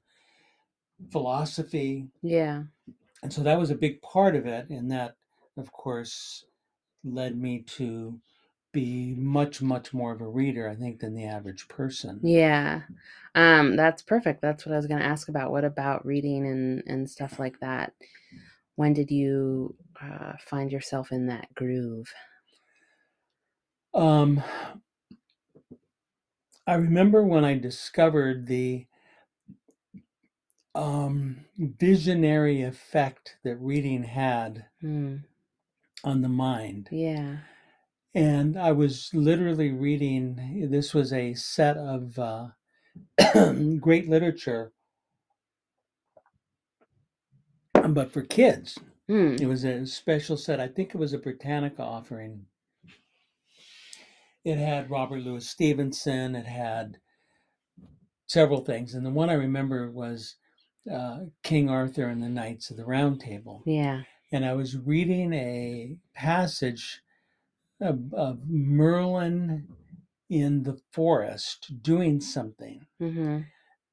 philosophy 1.11 2.09
Yeah. 2.23 2.65
and 3.23 3.33
so 3.33 3.43
that 3.43 3.59
was 3.59 3.71
a 3.71 3.75
big 3.75 4.01
part 4.03 4.35
of 4.35 4.47
it 4.47 4.69
and 4.71 4.91
that 4.91 5.17
of 5.57 5.73
course 5.73 6.45
led 7.05 7.37
me 7.39 7.61
to 7.63 8.19
be 8.77 9.15
much 9.19 9.63
much 9.63 9.93
more 9.95 10.13
of 10.13 10.21
a 10.21 10.27
reader 10.41 10.69
i 10.69 10.75
think 10.77 11.01
than 11.01 11.15
the 11.15 11.27
average 11.27 11.67
person 11.69 12.21
Yeah. 12.23 12.83
Um, 13.35 13.77
that's 13.77 14.03
perfect. 14.03 14.41
That's 14.41 14.65
what 14.65 14.73
I 14.73 14.77
was 14.77 14.87
going 14.87 15.01
to 15.01 15.07
ask 15.07 15.29
about. 15.29 15.51
What 15.53 15.65
about 15.65 16.07
reading 16.07 16.47
and, 16.47 16.83
and 16.87 17.11
stuff 17.11 17.39
like 17.39 17.61
that? 17.61 17.93
When 18.77 18.95
did 18.95 19.11
you 19.11 19.75
uh, 20.03 20.33
find 20.41 20.73
yourself 20.73 21.13
in 21.13 21.27
that 21.27 21.55
groove? 21.55 22.09
Um, 23.95 24.43
I 26.67 26.75
remember 26.75 27.23
when 27.23 27.45
I 27.45 27.59
discovered 27.59 28.47
the 28.47 28.87
um, 30.75 31.47
visionary 31.59 32.63
effect 32.63 33.37
that 33.45 33.57
reading 33.57 34.05
had 34.05 34.67
Mm. 34.83 35.25
on 36.05 36.23
the 36.23 36.29
mind. 36.29 36.89
Yeah. 36.91 37.39
And 38.17 38.59
I 38.59 38.73
was 38.73 39.11
literally 39.13 39.73
reading, 39.73 40.69
this 40.71 40.95
was 40.95 41.13
a 41.13 41.35
set 41.35 41.77
of 41.77 42.19
uh, 42.19 42.47
great 43.79 44.09
literature, 44.09 44.73
but 47.75 48.11
for 48.11 48.23
kids. 48.23 48.79
Mm. 49.07 49.39
It 49.39 49.47
was 49.47 49.65
a 49.65 49.87
special 49.87 50.39
set. 50.39 50.61
I 50.61 50.67
think 50.67 50.95
it 50.95 50.99
was 50.99 51.13
a 51.13 51.19
Britannica 51.19 51.83
offering. 51.83 52.47
It 54.47 54.57
had 54.57 54.91
Robert 54.91 55.21
Louis 55.21 55.47
Stevenson. 55.47 56.35
It 56.35 56.47
had 56.47 56.97
several 58.27 58.65
things, 58.65 58.95
and 58.95 59.05
the 59.05 59.11
one 59.11 59.29
I 59.29 59.35
remember 59.35 59.91
was 59.91 60.37
uh, 60.91 61.19
King 61.43 61.69
Arthur 61.69 62.09
and 62.09 62.23
the 62.23 62.31
Knights 62.31 62.71
of 62.71 62.79
the 62.79 62.87
Round 62.87 63.21
Table. 63.21 63.63
Yeah. 63.67 64.05
And 64.33 64.47
I 64.47 64.55
was 64.55 64.75
reading 64.75 65.35
a 65.35 65.97
passage 66.15 67.03
of, 67.81 68.13
of 68.15 68.39
Merlin 68.49 69.69
in 70.31 70.63
the 70.63 70.79
forest 70.93 71.73
doing 71.83 72.21
something, 72.21 72.81
Mm-hmm. 73.01 73.41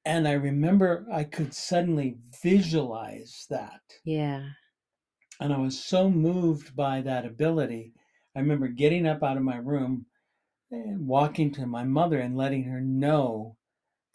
and 0.06 0.28
I 0.28 0.32
remember 0.34 1.06
I 1.12 1.24
could 1.26 1.54
suddenly 1.54 2.16
visualize 2.42 3.46
that. 3.50 3.82
Yeah. 4.06 4.44
And 5.40 5.54
I 5.54 5.58
was 5.58 5.84
so 5.84 6.10
moved 6.10 6.76
by 6.76 7.02
that 7.02 7.26
ability. 7.26 7.94
I 8.36 8.40
remember 8.40 8.68
getting 8.68 9.06
up 9.08 9.22
out 9.24 9.38
of 9.38 9.44
my 9.44 9.58
room 9.58 10.06
and 10.72 11.08
walking 11.08 11.52
to 11.54 11.66
my 11.68 11.84
mother 11.84 12.20
and 12.20 12.36
letting 12.38 12.64
her 12.64 12.82
know 12.82 13.58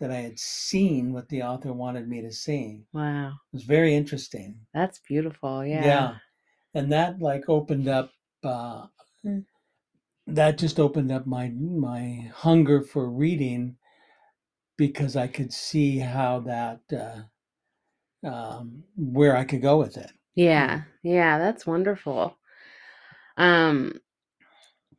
that 0.01 0.11
I 0.11 0.17
had 0.17 0.39
seen 0.39 1.13
what 1.13 1.29
the 1.29 1.43
author 1.43 1.73
wanted 1.73 2.09
me 2.09 2.23
to 2.23 2.33
see. 2.33 2.85
Wow. 2.93 3.29
It 3.29 3.57
was 3.57 3.65
very 3.65 3.95
interesting. 3.95 4.57
That's 4.75 5.01
beautiful. 5.09 5.65
Yeah. 5.65 5.85
Yeah. 5.85 6.15
And 6.75 6.93
that 6.93 7.21
like 7.21 7.49
opened 7.49 7.89
up 7.89 8.11
uh 8.45 8.87
that 10.29 10.59
just 10.59 10.79
opened 10.81 11.11
up 11.13 11.27
my 11.27 11.49
my 11.51 12.31
hunger 12.35 12.83
for 12.83 13.11
reading 13.11 13.77
because 14.79 15.17
I 15.17 15.27
could 15.27 15.53
see 15.53 15.99
how 15.99 16.41
that 16.41 16.81
uh 16.93 17.23
um 18.27 18.85
where 18.97 19.37
I 19.37 19.45
could 19.45 19.63
go 19.63 19.79
with 19.79 19.97
it. 19.97 20.11
Yeah. 20.35 20.85
Yeah. 21.03 21.39
That's 21.39 21.67
wonderful. 21.67 22.39
Um, 23.37 24.01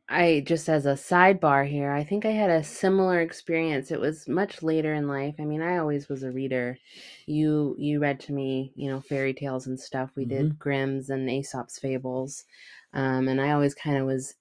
I 0.08 0.42
just 0.44 0.68
as 0.68 0.86
a 0.86 0.94
sidebar 0.94 1.68
here, 1.68 1.92
I 1.92 2.02
think 2.02 2.26
I 2.26 2.32
had 2.32 2.50
a 2.50 2.64
similar 2.64 3.20
experience. 3.20 3.92
It 3.92 4.00
was 4.00 4.26
much 4.28 4.62
later 4.62 4.92
in 4.92 5.06
life. 5.06 5.36
I 5.38 5.44
mean, 5.44 5.62
I 5.62 5.78
always 5.78 6.08
was 6.08 6.24
a 6.24 6.32
reader. 6.32 6.78
You 7.26 7.76
you 7.78 8.00
read 8.00 8.18
to 8.20 8.32
me, 8.32 8.72
you 8.74 8.90
know, 8.90 9.00
fairy 9.00 9.32
tales 9.34 9.68
and 9.68 9.78
stuff. 9.78 10.10
We 10.16 10.24
did 10.24 10.58
Grimm's 10.58 11.10
and 11.10 11.30
Aesop's 11.30 11.78
fables. 11.78 12.44
Um, 12.92 13.28
and 13.28 13.40
I 13.40 13.52
always 13.52 13.74
kind 13.74 13.98
of 13.98 14.06
was 14.06 14.34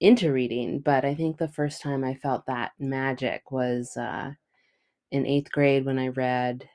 into 0.00 0.32
reading, 0.32 0.80
but 0.80 1.04
I 1.04 1.14
think 1.14 1.38
the 1.38 1.48
first 1.48 1.80
time 1.82 2.04
I 2.04 2.14
felt 2.14 2.46
that 2.46 2.72
magic 2.78 3.50
was 3.50 3.96
uh 3.96 4.32
in 5.12 5.24
8th 5.26 5.50
grade 5.52 5.84
when 5.86 5.98
I 5.98 6.08
read 6.08 6.68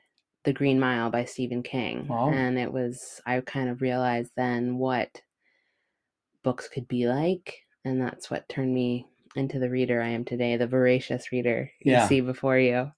The 0.44 0.52
Green 0.52 0.80
Mile 0.80 1.10
by 1.10 1.24
Stephen 1.24 1.62
King. 1.62 2.08
Wow. 2.08 2.30
And 2.32 2.58
it 2.58 2.72
was 2.72 3.20
I 3.26 3.40
kind 3.40 3.68
of 3.68 3.82
realized 3.82 4.32
then 4.36 4.78
what 4.78 5.22
books 6.42 6.68
could 6.68 6.88
be 6.88 7.06
like 7.06 7.60
and 7.84 8.00
that's 8.00 8.30
what 8.30 8.48
turned 8.48 8.74
me 8.74 9.06
into 9.36 9.58
the 9.58 9.70
reader 9.70 10.02
I 10.02 10.08
am 10.08 10.24
today, 10.24 10.56
the 10.56 10.66
voracious 10.66 11.32
reader 11.32 11.70
you 11.80 11.92
Yeah. 11.92 12.08
see 12.08 12.20
before 12.20 12.58
you. 12.58 12.90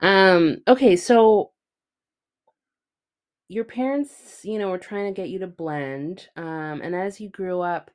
Um, 0.00 0.58
okay, 0.66 0.96
so 0.96 1.52
your 3.48 3.64
parents, 3.64 4.40
you 4.44 4.58
know, 4.58 4.70
were 4.70 4.78
trying 4.78 5.12
to 5.12 5.20
get 5.20 5.28
you 5.28 5.38
to 5.40 5.46
blend, 5.46 6.28
um, 6.36 6.80
and 6.82 6.94
as 6.94 7.20
you 7.20 7.28
grew 7.28 7.60
up, 7.60 7.90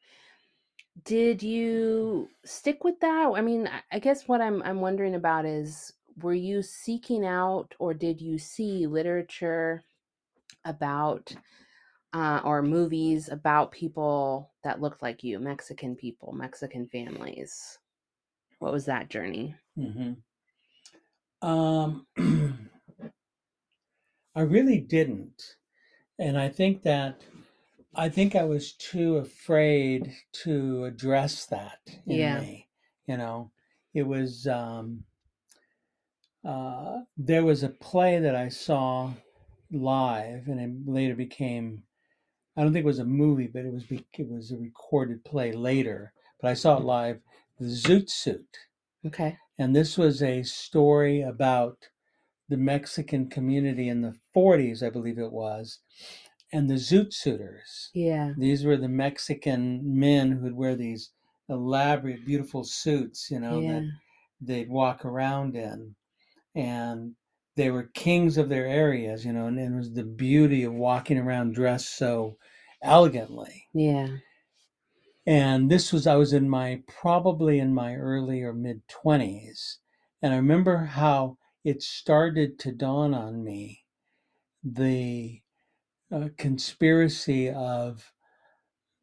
did 1.03 1.43
you 1.43 2.29
stick 2.45 2.83
with 2.83 2.99
that? 3.01 3.31
I 3.35 3.41
mean, 3.41 3.69
I- 3.91 3.99
guess 3.99 4.27
what 4.27 4.41
I'm 4.41 4.61
I'm 4.63 4.81
wondering 4.81 5.15
about 5.15 5.45
is, 5.45 5.93
were 6.21 6.33
you 6.33 6.61
seeking 6.63 7.25
out, 7.25 7.75
or 7.79 7.93
did 7.93 8.21
you 8.21 8.37
see 8.39 8.87
literature 8.87 9.83
about 10.65 11.35
uh, 12.13 12.41
or 12.45 12.61
movies 12.63 13.29
about 13.29 13.71
people 13.71 14.53
that 14.63 14.81
looked 14.81 15.01
like 15.03 15.23
you, 15.23 15.39
Mexican 15.39 15.95
people, 15.95 16.33
Mexican 16.33 16.87
families. 16.87 17.79
What 18.59 18.73
was 18.73 18.85
that 18.85 19.09
journey? 19.09 19.55
hmm 19.75 20.13
Um, 21.41 22.07
I 24.35 24.41
really 24.41 24.79
didn't. 24.79 25.57
and 26.19 26.37
I 26.39 26.49
think 26.49 26.83
that 26.83 27.23
I 27.95 28.09
think 28.09 28.35
I 28.35 28.43
was 28.43 28.73
too 28.73 29.17
afraid 29.17 30.13
to 30.43 30.85
address 30.85 31.45
that 31.47 31.79
in 32.07 32.17
Yeah. 32.17 32.39
me. 32.41 32.69
You 33.07 33.17
know, 33.17 33.51
it 33.93 34.03
was 34.03 34.47
um, 34.47 35.03
uh, 36.45 37.01
there 37.17 37.43
was 37.45 37.63
a 37.63 37.69
play 37.69 38.19
that 38.19 38.35
I 38.35 38.49
saw 38.49 39.13
live, 39.71 40.47
and 40.47 40.59
it 40.59 40.91
later 40.91 41.15
became. 41.15 41.83
I 42.57 42.63
don't 42.63 42.73
think 42.73 42.83
it 42.83 42.87
was 42.87 42.99
a 42.99 43.05
movie, 43.05 43.47
but 43.47 43.65
it 43.65 43.73
was 43.73 43.85
it 43.91 44.29
was 44.29 44.51
a 44.51 44.57
recorded 44.57 45.25
play 45.25 45.51
later. 45.53 46.13
But 46.41 46.51
I 46.51 46.53
saw 46.55 46.77
it 46.77 46.83
live. 46.83 47.21
The 47.59 47.67
Zoot 47.67 48.09
Suit, 48.09 48.57
Okay. 49.05 49.37
and 49.57 49.75
this 49.75 49.97
was 49.97 50.21
a 50.23 50.43
story 50.43 51.21
about 51.21 51.77
the 52.49 52.57
Mexican 52.57 53.29
community 53.29 53.89
in 53.89 54.01
the 54.01 54.15
40s, 54.35 54.83
I 54.83 54.89
believe 54.91 55.19
it 55.19 55.31
was, 55.31 55.79
and 56.53 56.69
the 56.69 56.75
Zoot 56.75 57.13
Suiters. 57.13 57.89
Yeah. 57.93 58.33
These 58.37 58.65
were 58.65 58.77
the 58.77 58.87
Mexican 58.87 59.81
men 59.99 60.31
who'd 60.31 60.55
wear 60.55 60.75
these 60.75 61.11
elaborate, 61.49 62.25
beautiful 62.25 62.63
suits, 62.63 63.29
you 63.29 63.39
know, 63.39 63.59
yeah. 63.59 63.73
that 63.73 63.89
they'd 64.41 64.69
walk 64.69 65.05
around 65.05 65.55
in. 65.55 65.95
And 66.55 67.13
they 67.55 67.69
were 67.69 67.89
kings 67.93 68.37
of 68.37 68.49
their 68.49 68.65
areas, 68.65 69.25
you 69.25 69.33
know, 69.33 69.47
and 69.47 69.59
it 69.59 69.71
was 69.71 69.93
the 69.93 70.03
beauty 70.03 70.63
of 70.63 70.73
walking 70.73 71.17
around 71.17 71.55
dressed 71.55 71.97
so 71.97 72.37
elegantly. 72.81 73.65
Yeah. 73.73 74.07
And 75.25 75.69
this 75.69 75.91
was, 75.91 76.07
I 76.07 76.15
was 76.15 76.33
in 76.33 76.49
my, 76.49 76.81
probably 76.87 77.59
in 77.59 77.73
my 77.73 77.95
early 77.95 78.41
or 78.41 78.53
mid 78.53 78.81
20s. 78.87 79.77
And 80.21 80.33
I 80.33 80.37
remember 80.37 80.77
how 80.77 81.37
it 81.63 81.83
started 81.83 82.57
to 82.59 82.71
dawn 82.71 83.13
on 83.13 83.43
me 83.43 83.83
the 84.63 85.41
uh, 86.11 86.29
conspiracy 86.37 87.49
of 87.49 88.11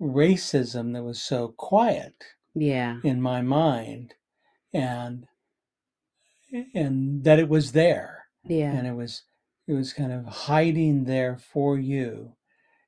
racism 0.00 0.92
that 0.94 1.02
was 1.02 1.20
so 1.22 1.48
quiet 1.56 2.14
Yeah. 2.54 2.98
in 3.04 3.20
my 3.20 3.42
mind 3.42 4.14
and 4.72 5.26
and 6.74 7.24
that 7.24 7.38
it 7.38 7.48
was 7.48 7.72
there 7.72 8.26
Yeah. 8.44 8.72
and 8.72 8.86
it 8.86 8.94
was 8.94 9.22
it 9.66 9.72
was 9.72 9.92
kind 9.92 10.12
of 10.12 10.26
hiding 10.26 11.04
there 11.04 11.36
for 11.36 11.78
you 11.78 12.34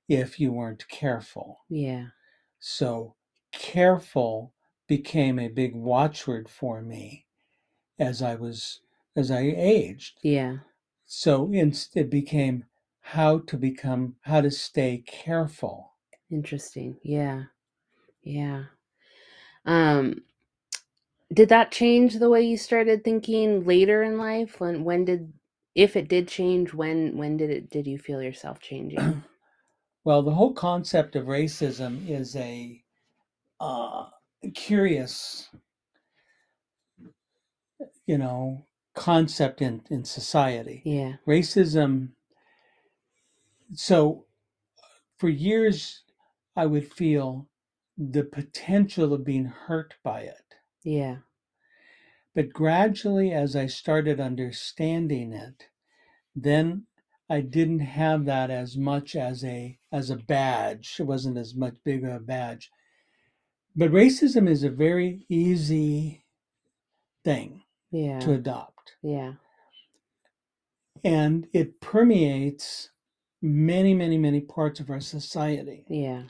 if 0.08 0.38
you 0.38 0.52
weren't 0.52 0.88
careful 0.88 1.60
Yeah. 1.68 2.06
so 2.58 3.14
careful 3.52 4.52
became 4.88 5.38
a 5.38 5.48
big 5.48 5.74
watchword 5.74 6.48
for 6.48 6.80
me 6.82 7.26
as 7.98 8.22
i 8.22 8.34
was 8.34 8.80
as 9.16 9.30
i 9.30 9.40
aged 9.40 10.18
Yeah. 10.22 10.58
so 11.06 11.50
it 11.52 12.10
became 12.10 12.64
how 13.06 13.40
to 13.40 13.56
become 13.58 14.16
how 14.22 14.40
to 14.42 14.50
stay 14.52 15.04
careful 15.06 15.92
Interesting. 16.30 16.98
Yeah. 17.02 17.44
Yeah. 18.22 18.64
Um 19.66 20.24
did 21.32 21.50
that 21.50 21.72
change 21.72 22.16
the 22.18 22.30
way 22.30 22.42
you 22.42 22.56
started 22.58 23.04
thinking 23.04 23.64
later 23.66 24.02
in 24.02 24.18
life? 24.18 24.60
When 24.60 24.84
when 24.84 25.04
did 25.06 25.32
if 25.74 25.96
it 25.96 26.08
did 26.08 26.28
change, 26.28 26.74
when 26.74 27.16
when 27.18 27.36
did 27.38 27.50
it 27.50 27.70
did 27.70 27.86
you 27.86 27.98
feel 27.98 28.22
yourself 28.22 28.60
changing? 28.60 29.14
well 30.04 30.22
the 30.22 30.32
whole 30.34 30.54
concept 30.54 31.16
of 31.16 31.26
racism 31.26 32.08
is 32.08 32.36
a 32.36 32.82
uh, 33.60 34.06
curious 34.54 35.48
you 38.06 38.18
know 38.18 38.66
concept 38.96 39.62
in 39.62 39.82
in 39.90 40.04
society 40.04 40.86
Yeah. 40.86 41.16
racism 41.28 42.10
so 43.74 44.26
for 45.18 45.28
years 45.28 46.02
i 46.56 46.66
would 46.66 46.90
feel 46.92 47.48
the 47.98 48.24
potential 48.24 49.12
of 49.12 49.24
being 49.24 49.46
hurt 49.46 49.94
by 50.02 50.20
it 50.20 50.54
Yeah. 50.84 51.18
but 52.34 52.52
gradually 52.52 53.32
as 53.32 53.56
i 53.56 53.66
started 53.66 54.20
understanding 54.20 55.32
it 55.32 55.68
then 56.34 56.86
i 57.30 57.40
didn't 57.40 57.80
have 57.80 58.24
that 58.26 58.50
as 58.50 58.76
much 58.76 59.16
as 59.16 59.42
a 59.44 59.78
as 59.92 60.10
a 60.10 60.16
badge 60.16 60.96
it 61.00 61.04
wasn't 61.04 61.38
as 61.38 61.54
much 61.54 61.76
bigger 61.84 62.10
a 62.12 62.20
badge 62.20 62.70
but 63.74 63.90
racism 63.90 64.48
is 64.48 64.64
a 64.64 64.70
very 64.70 65.26
easy 65.28 66.24
thing 67.24 67.62
Yeah. 67.90 68.20
to 68.20 68.32
adopt 68.32 68.96
Yeah. 69.02 69.34
and 71.04 71.46
it 71.52 71.80
permeates 71.80 72.90
many 73.42 73.94
many 73.94 74.16
many 74.18 74.40
parts 74.40 74.80
of 74.80 74.90
our 74.90 75.00
society 75.00 75.84
Yeah. 75.88 76.22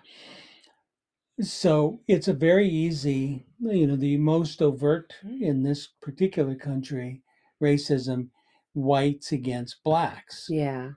so 1.41 2.01
it's 2.09 2.29
a 2.29 2.33
very 2.33 2.69
easy 2.69 3.45
you 3.61 3.87
know 3.87 3.97
the 3.97 4.17
most 4.17 4.61
overt 4.63 5.13
in 5.41 5.63
this 5.63 5.87
particular 6.03 6.55
country 6.55 7.23
racism 7.63 8.29
whites 8.75 9.33
against 9.33 9.83
blacks 9.85 10.47
Yeah. 10.51 10.91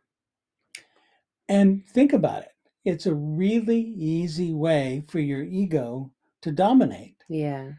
and 1.48 1.86
think 1.88 2.14
about 2.14 2.44
it 2.44 2.52
it's 2.86 3.06
a 3.06 3.14
really 3.14 3.80
easy 3.80 4.54
way 4.54 5.04
for 5.08 5.20
your 5.20 5.44
ego 5.44 6.12
to 6.42 6.52
dominate 6.52 7.18
Yeah. 7.30 7.72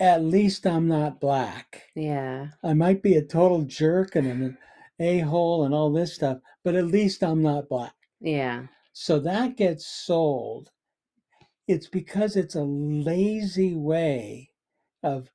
at 0.00 0.22
least 0.24 0.66
i'm 0.66 0.86
not 0.88 1.20
black 1.20 1.82
Yeah. 1.94 2.48
i 2.62 2.74
might 2.74 3.02
be 3.02 3.16
a 3.16 3.22
total 3.24 3.62
jerk 3.62 4.14
and 4.16 4.56
an 4.98 5.06
a-hole 5.06 5.64
and 5.64 5.74
all 5.74 5.92
this 5.92 6.14
stuff 6.14 6.38
but 6.64 6.74
at 6.74 6.86
least 6.86 7.22
i'm 7.22 7.42
not 7.42 7.68
black 7.68 7.94
Yeah. 8.20 8.66
So 8.94 9.18
that 9.20 9.56
gets 9.56 9.86
sold. 9.86 10.70
It's 11.66 11.88
because 11.88 12.36
it's 12.36 12.54
a 12.54 12.62
lazy 12.62 13.74
way 13.74 14.50
of 15.02 15.30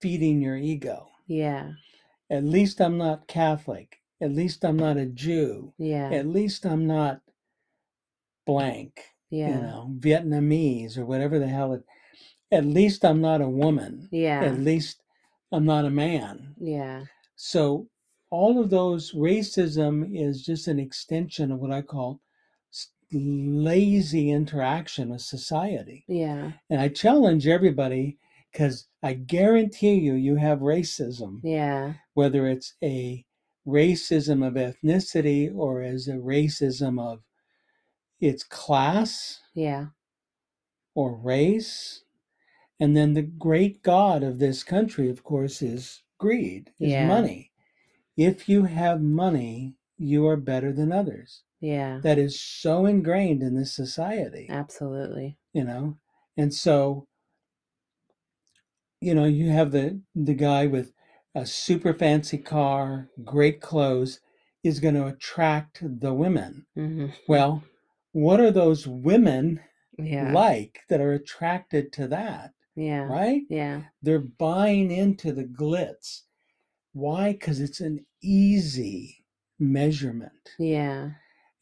feeding 0.00 0.40
your 0.40 0.56
ego. 0.56 1.08
Yeah. 1.26 1.72
At 2.30 2.44
least 2.44 2.80
I'm 2.80 2.96
not 2.96 3.28
Catholic. 3.28 3.98
At 4.22 4.32
least 4.32 4.64
I'm 4.64 4.78
not 4.78 4.96
a 4.96 5.04
Jew. 5.06 5.74
Yeah. 5.76 6.10
At 6.12 6.26
least 6.26 6.64
I'm 6.64 6.86
not 6.86 7.20
blank, 8.46 9.02
Yeah. 9.30 9.48
you 9.48 9.54
know, 9.62 9.90
Vietnamese 9.98 10.96
or 10.96 11.04
whatever 11.04 11.38
the 11.38 11.48
hell 11.48 11.74
it. 11.74 11.84
At 12.50 12.64
least 12.64 13.04
I'm 13.04 13.20
not 13.20 13.42
a 13.42 13.48
woman. 13.48 14.08
Yeah. 14.10 14.40
At 14.42 14.60
least 14.60 15.02
I'm 15.52 15.66
not 15.66 15.84
a 15.84 15.90
man. 15.90 16.54
Yeah. 16.58 17.04
So 17.36 17.88
all 18.34 18.60
of 18.60 18.68
those 18.68 19.12
racism 19.12 20.10
is 20.12 20.44
just 20.44 20.66
an 20.66 20.80
extension 20.80 21.52
of 21.52 21.60
what 21.60 21.70
I 21.70 21.82
call 21.82 22.20
lazy 23.12 24.32
interaction 24.32 25.10
with 25.10 25.20
society. 25.20 26.04
Yeah. 26.08 26.52
And 26.68 26.80
I 26.80 26.88
challenge 26.88 27.46
everybody 27.46 28.18
because 28.50 28.88
I 29.04 29.14
guarantee 29.14 29.94
you, 29.94 30.14
you 30.14 30.34
have 30.36 30.58
racism, 30.58 31.40
Yeah. 31.44 31.94
whether 32.14 32.48
it's 32.48 32.74
a 32.82 33.24
racism 33.64 34.44
of 34.44 34.54
ethnicity 34.54 35.54
or 35.54 35.80
as 35.82 36.08
a 36.08 36.14
racism 36.14 37.00
of 37.00 37.20
its 38.20 38.42
class 38.42 39.40
Yeah. 39.54 39.86
or 40.94 41.14
race. 41.14 42.02
And 42.80 42.96
then 42.96 43.14
the 43.14 43.22
great 43.22 43.82
God 43.82 44.24
of 44.24 44.40
this 44.40 44.64
country, 44.64 45.08
of 45.08 45.22
course, 45.22 45.62
is 45.62 46.02
greed, 46.18 46.72
is 46.80 46.90
Yeah. 46.90 47.06
money. 47.06 47.52
If 48.16 48.48
you 48.48 48.64
have 48.64 49.00
money, 49.02 49.76
you 49.96 50.26
are 50.26 50.36
better 50.36 50.72
than 50.72 50.92
others. 50.92 51.42
Yeah. 51.60 52.00
That 52.02 52.18
is 52.18 52.40
so 52.40 52.86
ingrained 52.86 53.42
in 53.42 53.54
this 53.56 53.74
society, 53.74 54.46
Absolutely. 54.48 55.38
you 55.52 55.64
know? 55.64 55.98
And 56.36 56.52
so, 56.54 57.08
you 59.00 59.14
know, 59.14 59.24
you 59.24 59.50
have 59.50 59.72
the 59.72 60.00
the 60.14 60.34
guy 60.34 60.66
with 60.66 60.92
a 61.34 61.46
super 61.46 61.92
fancy 61.92 62.38
car, 62.38 63.08
great 63.24 63.60
clothes, 63.60 64.20
is 64.62 64.80
going 64.80 64.94
to 64.94 65.06
attract 65.06 65.82
the 66.00 66.14
women. 66.14 66.66
hmm 66.74 67.06
Well, 67.28 67.64
what 68.12 68.40
are 68.40 68.50
those 68.52 68.86
women 68.86 69.60
Yeah. 69.98 70.32
like 70.32 70.80
that 70.88 71.00
are 71.00 71.12
attracted 71.12 71.92
to 71.94 72.08
that, 72.08 72.54
Yeah. 72.76 73.08
right? 73.08 73.42
Yeah. 73.48 73.82
They're 74.02 74.20
buying 74.20 74.90
into 74.90 75.32
the 75.32 75.44
glitz. 75.44 76.22
Why? 76.94 77.32
Because 77.32 77.60
it's 77.60 77.80
an 77.80 78.06
easy 78.22 79.24
measurement. 79.58 80.54
Yeah. 80.58 81.10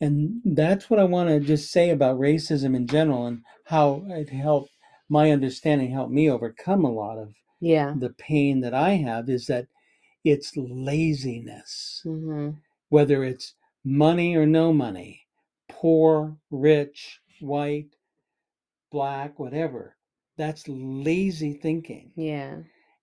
And 0.01 0.40
that's 0.45 0.90
what 0.90 1.01
I 1.01 1.05
want 1.05 1.29
to 1.31 1.40
just 1.40 1.73
say 1.73 1.90
about 1.90 2.18
racism 2.21 2.77
in 2.77 2.87
general 2.87 3.27
and 3.27 3.42
how 3.66 4.05
it 4.09 4.29
helped 4.29 4.71
my 5.09 5.31
understanding 5.31 5.90
helped 5.90 6.12
me 6.12 6.31
overcome 6.31 6.85
a 6.85 6.90
lot 6.92 7.18
of 7.18 7.35
Yeah. 7.61 7.95
the 7.95 8.11
pain 8.11 8.61
that 8.61 8.75
I 8.75 8.90
have 8.90 9.29
is 9.29 9.47
that 9.47 9.68
it's 10.25 10.57
laziness, 10.57 12.01
hmm 12.05 12.51
whether 12.88 13.25
it's 13.25 13.55
money 13.85 14.37
or 14.37 14.47
no 14.47 14.73
money, 14.73 15.27
poor, 15.68 16.37
rich, 16.51 17.21
white, 17.40 17.97
black, 18.90 19.38
whatever. 19.38 19.97
That's 20.37 20.68
lazy 20.68 21.55
thinking. 21.55 22.12
Yeah. 22.16 22.59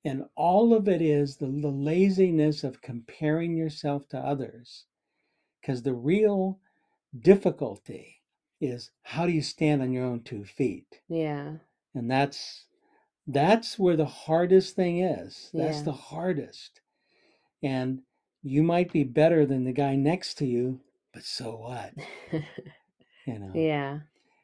And 0.06 0.26
all 0.36 0.74
of 0.74 0.88
it 0.88 1.02
is 1.02 1.38
the, 1.38 1.48
the 1.48 1.70
laziness 1.70 2.64
of 2.64 2.82
comparing 2.82 3.56
yourself 3.58 4.08
to 4.10 4.18
others. 4.18 4.86
Because 5.62 5.84
the 5.84 5.94
real 5.94 6.60
difficulty 7.18 8.22
is 8.62 8.92
how 9.04 9.26
do 9.26 9.32
you 9.32 9.42
stand 9.42 9.82
on 9.82 9.92
your 9.92 10.06
own 10.06 10.22
two 10.24 10.46
feet? 10.46 11.02
Yeah. 11.10 11.56
And 11.94 12.10
that's 12.10 12.66
that's 13.28 13.78
where 13.78 13.96
the 13.96 14.06
hardest 14.06 14.76
thing 14.76 15.00
is. 15.00 15.52
That's 15.54 15.78
Yeah. 15.80 15.84
the 15.86 15.92
hardest. 15.92 16.82
And 17.62 18.02
you 18.42 18.64
might 18.64 18.92
be 18.92 19.04
better 19.04 19.46
than 19.46 19.66
the 19.66 19.74
guy 19.74 19.96
next 19.96 20.36
to 20.40 20.46
you, 20.46 20.82
but 21.14 21.24
so 21.24 21.58
what? 21.58 21.94
You 23.28 23.38
know. 23.40 23.52
yeah. 23.54 24.00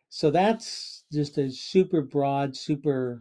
So 0.10 0.30
that's 0.30 1.04
just 1.12 1.38
a 1.39 1.50
super 1.50 2.02
broad, 2.02 2.56
super 2.56 3.20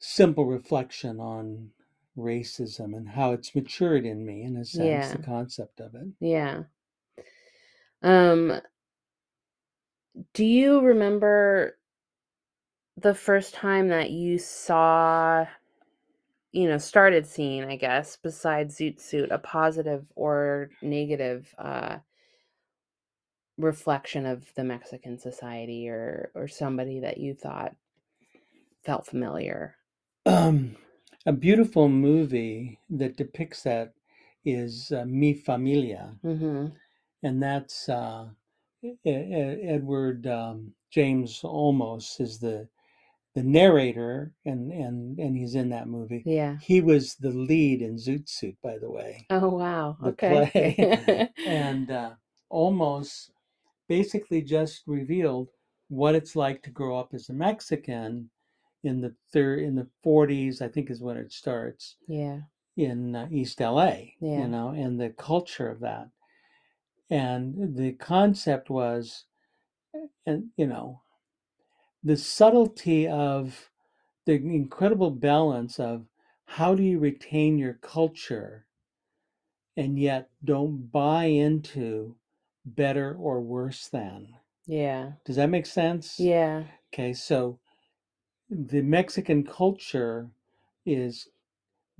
simple 0.00 0.46
reflection 0.46 1.20
on 1.20 1.70
racism 2.18 2.96
and 2.96 3.10
how 3.10 3.32
it's 3.32 3.54
matured 3.54 4.04
in 4.04 4.26
me 4.26 4.42
in 4.42 4.56
a 4.56 4.64
sense, 4.64 5.10
the 5.12 5.18
concept 5.18 5.80
of 5.80 5.94
it. 5.94 6.08
Yeah. 6.20 6.64
Um 8.02 8.60
do 10.34 10.44
you 10.44 10.80
remember 10.80 11.76
the 12.96 13.14
first 13.14 13.54
time 13.54 13.88
that 13.88 14.10
you 14.10 14.38
saw 14.38 15.46
you 16.52 16.68
know, 16.68 16.78
started 16.78 17.26
seeing, 17.26 17.64
I 17.64 17.76
guess, 17.76 18.16
besides 18.16 18.76
Zoot 18.78 19.00
Suit, 19.00 19.30
a 19.30 19.38
positive 19.38 20.04
or 20.16 20.70
negative 20.82 21.54
uh 21.58 21.98
reflection 23.58 24.26
of 24.26 24.52
the 24.54 24.64
Mexican 24.64 25.18
society 25.18 25.88
or 25.88 26.32
or 26.34 26.48
somebody 26.48 27.00
that 27.00 27.18
you 27.18 27.34
thought 27.34 27.76
felt 28.84 29.06
familiar? 29.06 29.76
Um, 30.26 30.76
a 31.26 31.32
beautiful 31.32 31.88
movie 31.88 32.78
that 32.90 33.16
depicts 33.16 33.62
that 33.64 33.94
is 34.44 34.92
uh, 34.92 35.04
Mi 35.06 35.34
Familia, 35.34 36.16
Mhm. 36.24 36.72
and 37.22 37.42
that's 37.42 37.88
uh, 37.88 38.28
E- 38.82 38.96
E- 39.04 39.10
Edward 39.68 40.26
um, 40.26 40.74
James 40.90 41.40
Olmos 41.42 42.20
is 42.20 42.38
the 42.38 42.68
the 43.34 43.42
narrator, 43.42 44.32
and 44.44 44.72
and 44.72 45.18
and 45.18 45.36
he's 45.36 45.54
in 45.54 45.70
that 45.70 45.88
movie. 45.88 46.22
Yeah. 46.26 46.56
He 46.60 46.80
was 46.80 47.14
the 47.16 47.30
lead 47.30 47.82
in 47.82 47.96
Zoot 47.96 48.28
Suit, 48.28 48.56
by 48.62 48.78
the 48.78 48.90
way, 48.90 49.26
Oh 49.30 49.48
wow. 49.48 49.96
the 50.00 50.10
Okay. 50.10 50.50
play, 50.52 51.30
and 51.46 51.90
uh, 51.90 52.10
Olmos 52.52 53.30
basically 53.88 54.42
just 54.42 54.82
revealed 54.86 55.48
what 55.88 56.14
it's 56.14 56.36
like 56.36 56.62
to 56.62 56.70
grow 56.70 56.98
up 56.98 57.14
as 57.14 57.28
a 57.28 57.32
Mexican 57.34 58.30
in 58.82 59.00
the 59.00 59.14
third 59.32 59.60
in 59.60 59.74
the 59.74 59.88
40s, 60.04 60.62
I 60.62 60.68
think 60.68 60.90
is 60.90 61.02
when 61.02 61.16
it 61.16 61.32
starts 61.32 61.96
yeah. 62.08 62.40
in 62.76 63.14
uh, 63.14 63.28
East 63.30 63.60
LA, 63.60 63.92
Yeah. 64.20 64.40
you 64.40 64.48
know, 64.48 64.70
and 64.70 65.00
the 65.00 65.10
culture 65.10 65.68
of 65.68 65.80
that. 65.80 66.08
And 67.10 67.76
the 67.76 67.92
concept 67.92 68.70
was, 68.70 69.24
and 70.24 70.50
you 70.56 70.66
know, 70.66 71.02
the 72.02 72.16
subtlety 72.16 73.06
of 73.06 73.70
the 74.26 74.34
incredible 74.34 75.10
balance 75.10 75.78
of 75.80 76.06
how 76.46 76.74
do 76.74 76.82
you 76.82 76.98
retain 76.98 77.58
your 77.58 77.74
culture 77.74 78.66
and 79.76 79.98
yet 79.98 80.30
don't 80.44 80.90
buy 80.90 81.24
into 81.26 82.16
better 82.64 83.16
or 83.18 83.40
worse 83.40 83.88
than. 83.88 84.28
Yeah. 84.66 85.12
Does 85.24 85.36
that 85.36 85.50
make 85.50 85.66
sense? 85.66 86.18
Yeah. 86.18 86.64
Okay, 86.92 87.12
so 87.12 87.58
the 88.50 88.82
Mexican 88.82 89.44
culture 89.44 90.28
is 90.84 91.28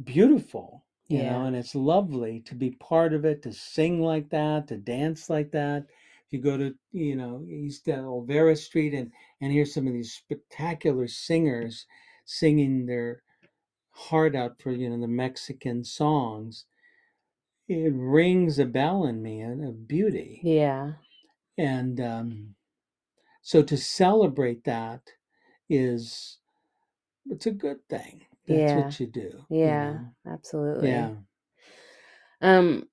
beautiful, 0.02 0.84
you 1.08 1.22
know, 1.22 1.44
and 1.44 1.56
it's 1.56 1.74
lovely 1.74 2.40
to 2.40 2.54
be 2.54 2.70
part 2.72 3.12
of 3.12 3.24
it, 3.24 3.42
to 3.42 3.52
sing 3.52 4.02
like 4.02 4.30
that, 4.30 4.68
to 4.68 4.76
dance 4.76 5.30
like 5.30 5.52
that. 5.52 5.86
If 6.26 6.32
you 6.32 6.40
go 6.40 6.56
to, 6.56 6.74
you 6.92 7.16
know, 7.16 7.44
East 7.48 7.86
Olvera 7.86 8.56
Street 8.56 8.94
and 8.94 9.12
and 9.40 9.52
hear 9.52 9.64
some 9.64 9.86
of 9.86 9.92
these 9.92 10.12
spectacular 10.12 11.06
singers 11.08 11.86
singing 12.24 12.86
their 12.86 13.22
heart 13.90 14.34
out 14.34 14.60
for, 14.60 14.72
you 14.72 14.90
know, 14.90 15.00
the 15.00 15.08
Mexican 15.08 15.84
songs, 15.84 16.64
it 17.68 17.92
rings 17.94 18.58
a 18.58 18.66
bell 18.66 19.04
in 19.04 19.22
me 19.22 19.42
uh, 19.42 19.68
of 19.68 19.86
beauty. 19.86 20.40
Yeah. 20.42 20.92
And 21.56 22.00
um, 22.00 22.54
so 23.42 23.62
to 23.62 23.76
celebrate 23.76 24.64
that 24.64 25.12
is 25.68 26.39
it's 27.26 27.46
a 27.46 27.50
good 27.50 27.86
thing. 27.88 28.26
That's 28.48 28.74
Yeah. 28.74 28.76
what 28.76 28.98
you 29.00 29.06
do. 29.06 29.44
you 29.62 29.66
Yeah. 29.66 29.76
know? 29.76 30.14
Absolutely. 30.26 30.88
Yeah. 30.88 31.10
Um 32.42 32.88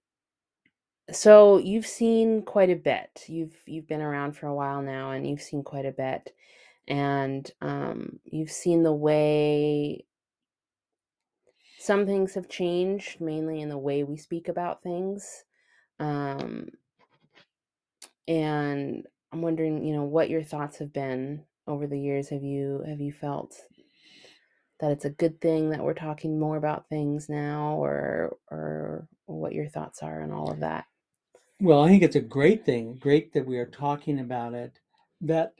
so 1.12 1.58
you've 1.58 1.88
seen 1.88 2.44
quite 2.44 2.70
a 2.70 2.76
bit. 2.76 3.26
You've 3.28 3.56
you've 3.66 3.88
been 3.88 4.02
around 4.02 4.34
for 4.38 4.48
a 4.48 4.56
while 4.56 4.82
now 4.82 5.12
and 5.12 5.28
you've 5.28 5.42
seen 5.42 5.63
quite 5.63 5.86
a 5.86 5.92
bit. 5.92 6.36
And 6.88 7.50
um 7.62 8.20
you've 8.26 8.52
seen 8.52 8.84
the 8.84 8.94
way 8.94 10.06
some 11.80 12.06
things 12.06 12.34
have 12.36 12.50
changed, 12.50 13.22
mainly 13.22 13.62
in 13.62 13.70
the 13.70 13.78
way 13.78 14.04
we 14.04 14.18
speak 14.18 14.48
about 14.50 14.84
things. 14.84 15.46
Um 16.00 16.70
and 18.28 19.06
I'm 19.32 19.42
wondering, 19.42 19.84
you 19.86 19.96
know, 19.96 20.04
what 20.04 20.30
your 20.30 20.44
thoughts 20.44 20.80
have 20.80 20.94
been 20.94 21.44
over 21.68 21.88
the 21.88 22.00
years. 22.00 22.30
Have 22.30 22.44
you 22.44 22.84
have 22.88 23.02
you 23.02 23.12
felt 23.12 23.56
that 24.80 24.92
it's 24.92 25.06
a 25.06 25.10
good 25.10 25.42
thing 25.42 25.70
that 25.70 25.84
we're 25.84 25.94
talking 25.94 26.40
more 26.40 26.58
about 26.58 26.90
things 26.90 27.30
now 27.30 27.76
or 27.76 28.38
or 28.52 29.08
what 29.26 29.54
your 29.54 29.68
thoughts 29.68 30.02
are 30.04 30.22
on 30.22 30.32
all 30.32 30.52
of 30.52 30.60
that? 30.60 30.86
Well, 31.60 31.84
I 31.84 31.90
think 31.90 32.04
it's 32.04 32.16
a 32.16 32.22
great 32.22 32.66
thing. 32.66 32.96
Great 32.96 33.34
that 33.34 33.48
we 33.48 33.58
are 33.58 33.66
talking 33.66 34.20
about 34.20 34.54
it. 34.54 34.80
That 35.22 35.54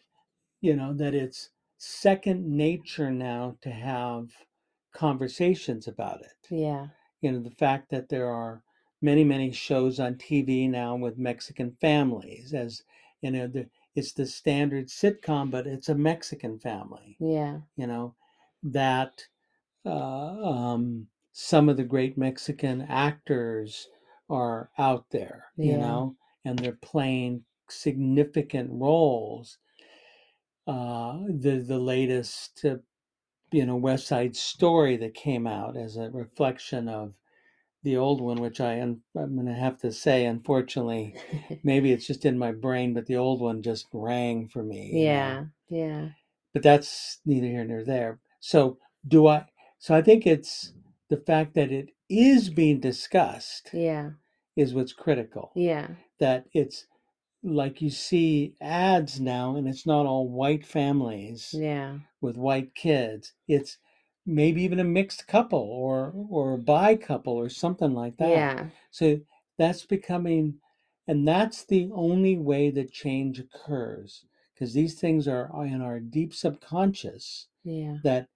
you 0.62 0.76
know 0.76 0.94
that 0.94 1.16
it's 1.16 1.50
second 1.78 2.48
nature 2.48 3.12
now 3.12 3.56
to 3.62 3.70
have 3.70 4.30
conversations 4.94 5.88
about 5.88 6.22
it. 6.22 6.48
Yeah. 6.50 6.88
You 7.22 7.32
know 7.32 7.40
the 7.40 7.56
fact 7.56 7.90
that 7.90 8.10
there 8.10 8.30
are 8.30 8.62
many 9.02 9.24
many 9.24 9.52
shows 9.52 10.00
on 10.00 10.16
TV 10.16 10.70
now 10.70 10.96
with 10.96 11.18
Mexican 11.18 11.76
families 11.82 12.54
as 12.54 12.84
you 13.22 13.32
know 13.32 13.48
the, 13.48 13.68
it's 13.96 14.14
the 14.14 14.28
standard 14.28 14.88
sitcom, 14.88 15.50
but 15.50 15.66
it's 15.66 15.90
a 15.90 15.96
Mexican 15.96 16.60
family. 16.60 17.18
Yeah. 17.20 17.60
You 17.76 17.88
know 17.88 18.16
that 18.72 19.24
uh, 19.86 19.90
um, 19.92 21.08
some 21.34 21.70
of 21.70 21.78
the 21.78 21.84
great 21.84 22.18
Mexican 22.18 22.82
actors 22.82 23.88
are 24.30 24.70
out 24.78 25.06
there, 25.12 25.46
you 25.60 25.78
know, 25.78 26.16
and 26.46 26.60
they're 26.60 26.78
playing 26.82 27.44
significant 27.70 28.70
roles. 28.72 29.58
Uh, 30.68 31.20
the 31.30 31.64
the 31.66 31.80
latest, 31.80 32.66
uh, 32.66 32.78
you 33.52 33.66
know, 33.66 33.78
West 33.78 34.08
Side 34.08 34.36
Story 34.36 34.98
that 34.98 35.14
came 35.14 35.48
out 35.48 35.78
as 35.78 35.98
a 35.98 36.10
reflection 36.12 36.90
of 36.90 37.14
the 37.84 37.98
old 37.98 38.22
one, 38.22 38.42
which 38.42 38.60
I 38.62 38.74
am 38.76 39.04
I'm 39.16 39.36
going 39.36 39.48
to 39.48 39.54
have 39.54 39.80
to 39.80 39.92
say, 39.94 40.26
unfortunately, 40.26 41.16
maybe 41.64 41.92
it's 41.94 42.08
just 42.08 42.26
in 42.26 42.38
my 42.38 42.52
brain, 42.52 42.94
but 42.94 43.06
the 43.06 43.18
old 43.18 43.42
one 43.42 43.62
just 43.62 43.88
rang 43.94 44.48
for 44.50 44.64
me. 44.64 44.92
you 44.92 45.06
know 45.06 45.06
yeah. 45.06 45.46
Yeah. 45.70 46.10
but 46.54 46.64
that's 46.64 47.20
neither 47.26 47.48
here 47.48 47.66
nor 47.66 47.84
there. 47.84 48.20
So 48.40 48.78
do 49.08 49.28
I 49.28 49.46
so 49.80 49.96
I 49.96 50.02
think 50.02 50.26
it's 50.26 50.74
the 51.10 51.18
fact 51.18 51.54
that 51.56 51.72
it 51.72 51.90
is 52.10 52.50
being 52.50 52.80
discussed 52.80 53.70
Yeah. 53.74 54.12
is 54.56 54.74
what's 54.74 54.94
critical. 54.94 55.52
Yeah. 55.56 55.88
That 56.20 56.48
it's 56.54 56.88
like 57.44 57.82
you 57.82 57.90
see 57.90 58.56
ads 58.60 59.20
now 59.20 59.56
and 59.56 59.68
it's 59.68 59.86
not 59.86 60.06
all 60.06 60.28
white 60.28 60.66
families 60.66 61.54
Yeah. 61.54 62.00
with 62.22 62.38
white 62.38 62.74
kids. 62.76 63.34
It's 63.48 63.78
maybe 64.26 64.64
even 64.64 64.80
a 64.80 64.84
mixed 64.84 65.28
couple 65.28 65.60
or 65.60 66.14
or 66.30 66.54
a 66.54 66.58
bi 66.58 66.96
couple 66.96 67.34
or 67.34 67.50
something 67.50 67.94
like 67.94 68.18
that. 68.18 68.30
Yeah. 68.30 68.66
So 68.92 69.22
that's 69.58 69.86
becoming, 69.86 70.60
and 71.08 71.28
that's 71.28 71.64
the 71.66 71.90
only 71.94 72.38
way 72.38 72.70
that 72.72 72.92
change 72.92 73.40
occurs 73.40 74.26
because 74.54 74.74
these 74.74 75.00
things 75.00 75.28
are 75.28 75.50
in 75.66 75.82
our 75.82 76.00
deep 76.00 76.34
subconscious 76.34 77.48
Yeah. 77.68 77.98
that 78.04 78.28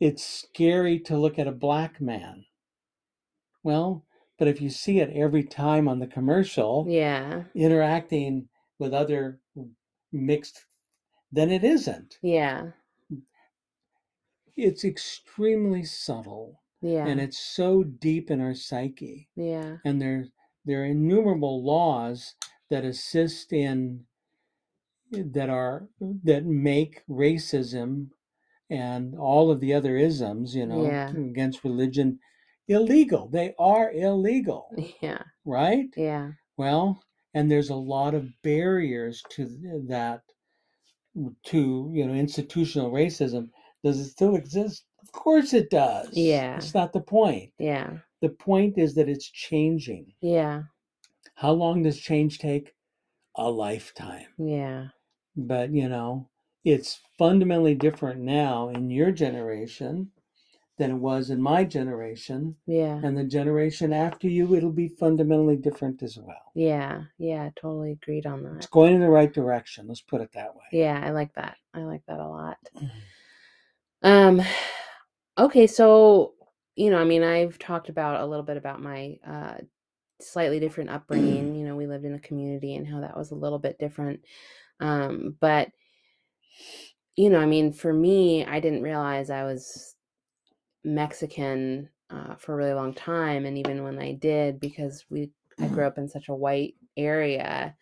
it's 0.00 0.24
scary 0.24 0.98
to 1.00 1.16
look 1.16 1.38
at 1.38 1.46
a 1.46 1.52
black 1.52 2.00
man. 2.00 2.44
Well, 3.62 4.04
but 4.38 4.48
if 4.48 4.60
you 4.60 4.68
see 4.70 4.98
it 5.00 5.10
every 5.14 5.44
time 5.44 5.88
on 5.88 5.98
the 6.00 6.06
commercial 6.06 6.84
Yeah. 6.88 7.44
interacting 7.54 8.48
with 8.78 8.92
other 8.92 9.40
mixed, 10.12 10.64
then 11.32 11.50
it 11.50 11.62
isn't. 11.64 12.18
Yeah. 12.22 12.72
It's 14.56 14.84
extremely 14.84 15.84
subtle 15.84 16.60
Yeah. 16.82 17.06
and 17.06 17.20
it's 17.20 17.38
so 17.38 17.82
deep 17.84 18.30
in 18.30 18.40
our 18.40 18.54
psyche. 18.54 19.28
Yeah. 19.36 19.78
and 19.84 20.00
there 20.02 20.26
there 20.64 20.82
are 20.82 20.86
innumerable 20.86 21.62
laws 21.62 22.34
that 22.70 22.84
assist 22.84 23.52
in 23.52 24.04
that 25.12 25.48
are 25.48 25.88
that 26.00 26.44
make 26.44 27.06
racism 27.06 28.10
and 28.70 29.14
all 29.16 29.50
of 29.50 29.60
the 29.60 29.72
other 29.72 29.96
isms 29.96 30.54
you 30.54 30.66
know 30.66 30.84
Yeah. 30.86 31.10
against 31.10 31.64
religion 31.64 32.18
illegal 32.68 33.28
they 33.28 33.54
are 33.58 33.92
illegal 33.92 34.68
Yeah. 35.00 35.22
right 35.44 35.86
Yeah. 35.96 36.32
well 36.56 37.00
and 37.34 37.50
there's 37.50 37.70
a 37.70 37.76
lot 37.76 38.14
of 38.14 38.28
barriers 38.42 39.22
to 39.30 39.46
that 39.88 40.22
to 41.44 41.90
you 41.94 42.06
know 42.06 42.14
institutional 42.14 42.90
racism 42.90 43.48
does 43.84 44.00
it 44.00 44.06
still 44.10 44.36
exist 44.36 44.84
of 45.02 45.12
course 45.12 45.54
it 45.54 45.70
does 45.70 46.08
Yeah. 46.12 46.56
it's 46.56 46.74
not 46.74 46.92
the 46.92 47.00
point 47.00 47.52
Yeah. 47.58 47.98
the 48.20 48.30
point 48.30 48.78
is 48.78 48.94
that 48.96 49.08
it's 49.08 49.30
changing 49.30 50.12
Yeah. 50.20 50.64
how 51.34 51.52
long 51.52 51.82
does 51.82 51.98
change 51.98 52.38
take 52.38 52.74
a 53.36 53.48
lifetime 53.50 54.26
Yeah. 54.38 54.88
but 55.36 55.70
you 55.70 55.88
know 55.88 56.28
it's 56.66 57.00
fundamentally 57.16 57.74
different 57.76 58.20
now 58.20 58.68
in 58.70 58.90
your 58.90 59.12
generation 59.12 60.10
than 60.78 60.90
it 60.90 60.94
was 61.10 61.30
in 61.30 61.40
my 61.40 61.62
generation 61.64 62.56
Yeah. 62.66 63.00
and 63.02 63.16
the 63.16 63.24
generation 63.24 63.92
after 63.92 64.28
you 64.28 64.54
it'll 64.56 64.70
be 64.72 64.88
fundamentally 64.88 65.56
different 65.56 66.02
as 66.02 66.18
well 66.18 66.50
Yeah. 66.54 67.04
Yeah. 67.18 67.50
Totally 67.56 67.92
agreed 67.92 68.26
on 68.26 68.42
that. 68.42 68.56
it's 68.56 68.66
going 68.66 68.94
in 68.94 69.00
the 69.00 69.08
right 69.08 69.32
direction 69.32 69.86
let's 69.88 70.02
put 70.02 70.20
it 70.20 70.32
that 70.34 70.54
way 70.56 70.64
Yeah, 70.72 71.00
I 71.02 71.10
like 71.12 71.32
that. 71.34 71.56
I 71.72 71.84
like 71.84 72.02
that 72.08 72.18
a 72.20 72.28
lot. 72.28 72.58
Um 74.02 74.42
okay, 75.38 75.66
so 75.66 76.34
you 76.74 76.90
know, 76.90 76.98
I 76.98 77.04
mean, 77.04 77.22
I've 77.22 77.58
talked 77.58 77.88
about 77.88 78.20
a 78.20 78.26
little 78.26 78.44
bit 78.44 78.58
about 78.58 78.82
my 78.82 79.16
uh 79.26 79.54
slightly 80.20 80.60
different 80.60 80.90
upbringing. 80.90 81.54
You 81.58 81.64
know, 81.66 81.76
we 81.76 81.86
lived 81.86 82.04
in 82.04 82.14
a 82.14 82.18
community 82.18 82.74
and 82.74 82.86
how 82.86 83.00
that 83.00 83.16
was 83.16 83.30
a 83.30 83.34
little 83.36 83.58
bit 83.58 83.78
different. 83.78 84.20
Um 84.80 85.36
but 85.40 85.68
you 87.16 87.30
know, 87.30 87.40
I 87.40 87.46
mean, 87.46 87.72
for 87.72 87.92
me, 87.92 88.44
I 88.44 88.60
didn't 88.60 88.82
realize 88.82 89.30
I 89.30 89.44
was 89.44 89.94
Mexican 90.84 91.88
uh, 92.10 92.36
for 92.36 92.52
a 92.52 92.56
really 92.56 92.74
long 92.74 92.94
time, 92.94 93.46
and 93.46 93.58
even 93.58 93.82
when 93.82 93.98
I 93.98 94.12
did, 94.12 94.60
because 94.60 95.04
we 95.10 95.30
I 95.58 95.68
grew 95.68 95.86
up 95.86 95.98
in 95.98 96.08
such 96.08 96.28
a 96.28 96.34
white 96.34 96.74
area, 96.96 97.74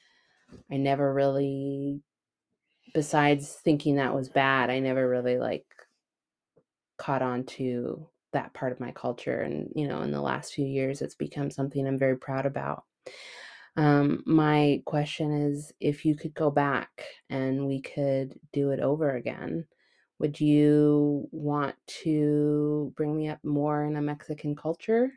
I 0.71 0.77
never 0.77 1.13
really, 1.13 2.01
besides 2.95 3.59
thinking 3.65 3.97
that 3.97 4.15
was 4.15 4.29
bad, 4.29 4.71
I 4.71 4.79
never 4.79 5.09
really 5.09 5.39
like 5.39 5.67
caught 6.97 7.23
on 7.23 7.45
to 7.45 8.09
that 8.33 8.55
part 8.55 8.73
of 8.73 8.81
my 8.81 8.93
culture. 8.93 9.41
And 9.41 9.71
you 9.75 9.89
know, 9.89 10.03
in 10.03 10.13
the 10.13 10.23
last 10.23 10.55
few 10.55 10.67
years, 10.67 11.03
it's 11.03 11.17
become 11.17 11.51
something 11.51 11.87
I'm 11.87 11.99
very 11.99 12.17
proud 12.17 12.47
about. 12.47 12.85
Um, 13.77 14.23
my 14.27 14.83
question 14.87 15.33
is 15.33 15.73
if 15.81 16.05
you 16.05 16.15
could 16.17 16.35
go 16.35 16.51
back 16.51 17.05
and 17.29 17.67
we 17.67 17.81
could 17.83 18.39
do 18.53 18.71
it 18.71 18.81
over 18.81 19.15
again, 19.17 19.67
would 20.19 20.41
you 20.41 21.29
want 21.33 21.75
to 22.03 22.93
bring 22.97 23.17
me 23.17 23.29
up 23.29 23.43
more 23.45 23.85
in 23.85 23.97
a 23.97 24.03
Mexican 24.03 24.55
culture? 24.55 25.13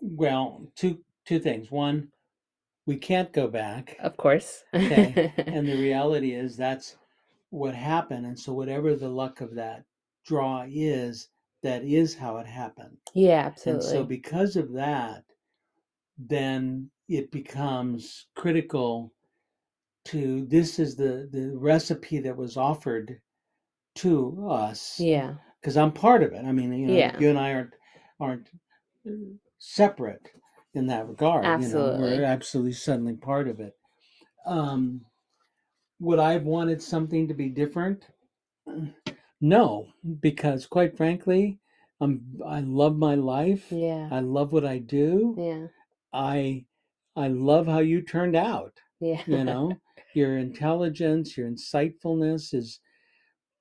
well 0.00 0.66
two 0.76 1.04
two 1.24 1.38
things 1.38 1.70
one 1.70 2.10
we 2.86 2.96
can't 2.96 3.32
go 3.32 3.48
back 3.48 3.96
Of 4.00 4.16
course. 4.16 4.64
Okay, 4.74 5.18
and 5.36 5.68
the 5.68 5.76
reality 5.76 6.34
is 6.34 6.56
that's 6.56 6.96
what 7.50 7.74
happened 7.74 8.26
and 8.26 8.38
so 8.38 8.52
whatever 8.52 8.94
the 8.96 9.08
luck 9.08 9.40
of 9.40 9.54
that 9.56 9.84
draw 10.24 10.66
is 10.68 11.28
that 11.62 11.84
is 11.84 12.14
how 12.14 12.38
it 12.38 12.46
happened 12.46 12.98
yeah, 13.14 13.40
absolutely. 13.46 13.82
and 13.84 13.90
so 13.90 14.04
because 14.04 14.56
of 14.56 14.72
that 14.72 15.24
then 16.18 16.90
it 17.08 17.30
becomes 17.30 18.26
critical 18.36 19.12
to 20.06 20.46
this 20.46 20.78
is 20.78 20.96
the 20.96 21.28
the 21.32 21.52
recipe 21.56 22.18
that 22.20 22.36
was 22.36 22.56
offered 22.56 23.20
to 23.96 24.46
us 24.50 24.98
yeah. 25.00 25.34
because 25.60 25.76
i'm 25.76 25.92
part 25.92 26.22
of 26.22 26.32
it 26.32 26.44
i 26.44 26.52
mean 26.52 26.72
you 26.72 26.86
know 26.88 26.94
Yeah. 26.94 27.18
you 27.18 27.30
and 27.30 27.38
i 27.38 27.52
aren't 27.52 27.74
aren't 28.20 28.48
uh, 29.06 29.12
separate 29.58 30.30
in 30.74 30.86
that 30.86 31.08
regard 31.08 31.44
you 31.44 31.68
know 31.68 31.82
Absolutely. 31.82 32.18
we're 32.18 32.24
absolutely 32.24 32.72
suddenly 32.72 33.14
part 33.14 33.48
of 33.48 33.60
it 33.60 33.74
um 34.46 35.02
would 36.00 36.18
i 36.18 36.32
have 36.32 36.44
wanted 36.44 36.82
something 36.82 37.28
to 37.28 37.34
be 37.34 37.48
different 37.48 38.06
no 39.40 39.86
because 40.20 40.66
quite 40.66 40.96
frankly 40.96 41.58
i'm 42.00 42.20
i 42.46 42.60
love 42.60 42.96
my 42.96 43.14
life 43.14 43.66
Yeah. 43.70 44.08
i 44.12 44.20
love 44.20 44.52
what 44.52 44.64
i 44.66 44.78
do 44.78 45.34
Yeah. 45.38 45.66
I 46.12 46.64
i 47.16 47.28
love 47.28 47.66
how 47.66 47.78
you 47.78 48.02
turned 48.02 48.36
out 48.36 48.74
Yeah. 49.00 49.22
you 49.26 49.44
know 49.44 49.72
your 50.14 50.36
intelligence 50.38 51.36
your 51.36 51.48
insightfulness 51.50 52.54
is 52.54 52.80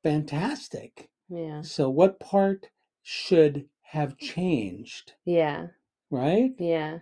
fantastic 0.04 1.10
yeah. 1.30 1.62
so 1.62 1.90
what 1.90 2.20
part 2.20 2.70
should 3.04 3.68
have 3.82 4.18
changed 4.18 5.14
Yeah. 5.26 5.68
right 6.12 6.52
Yeah. 6.60 7.00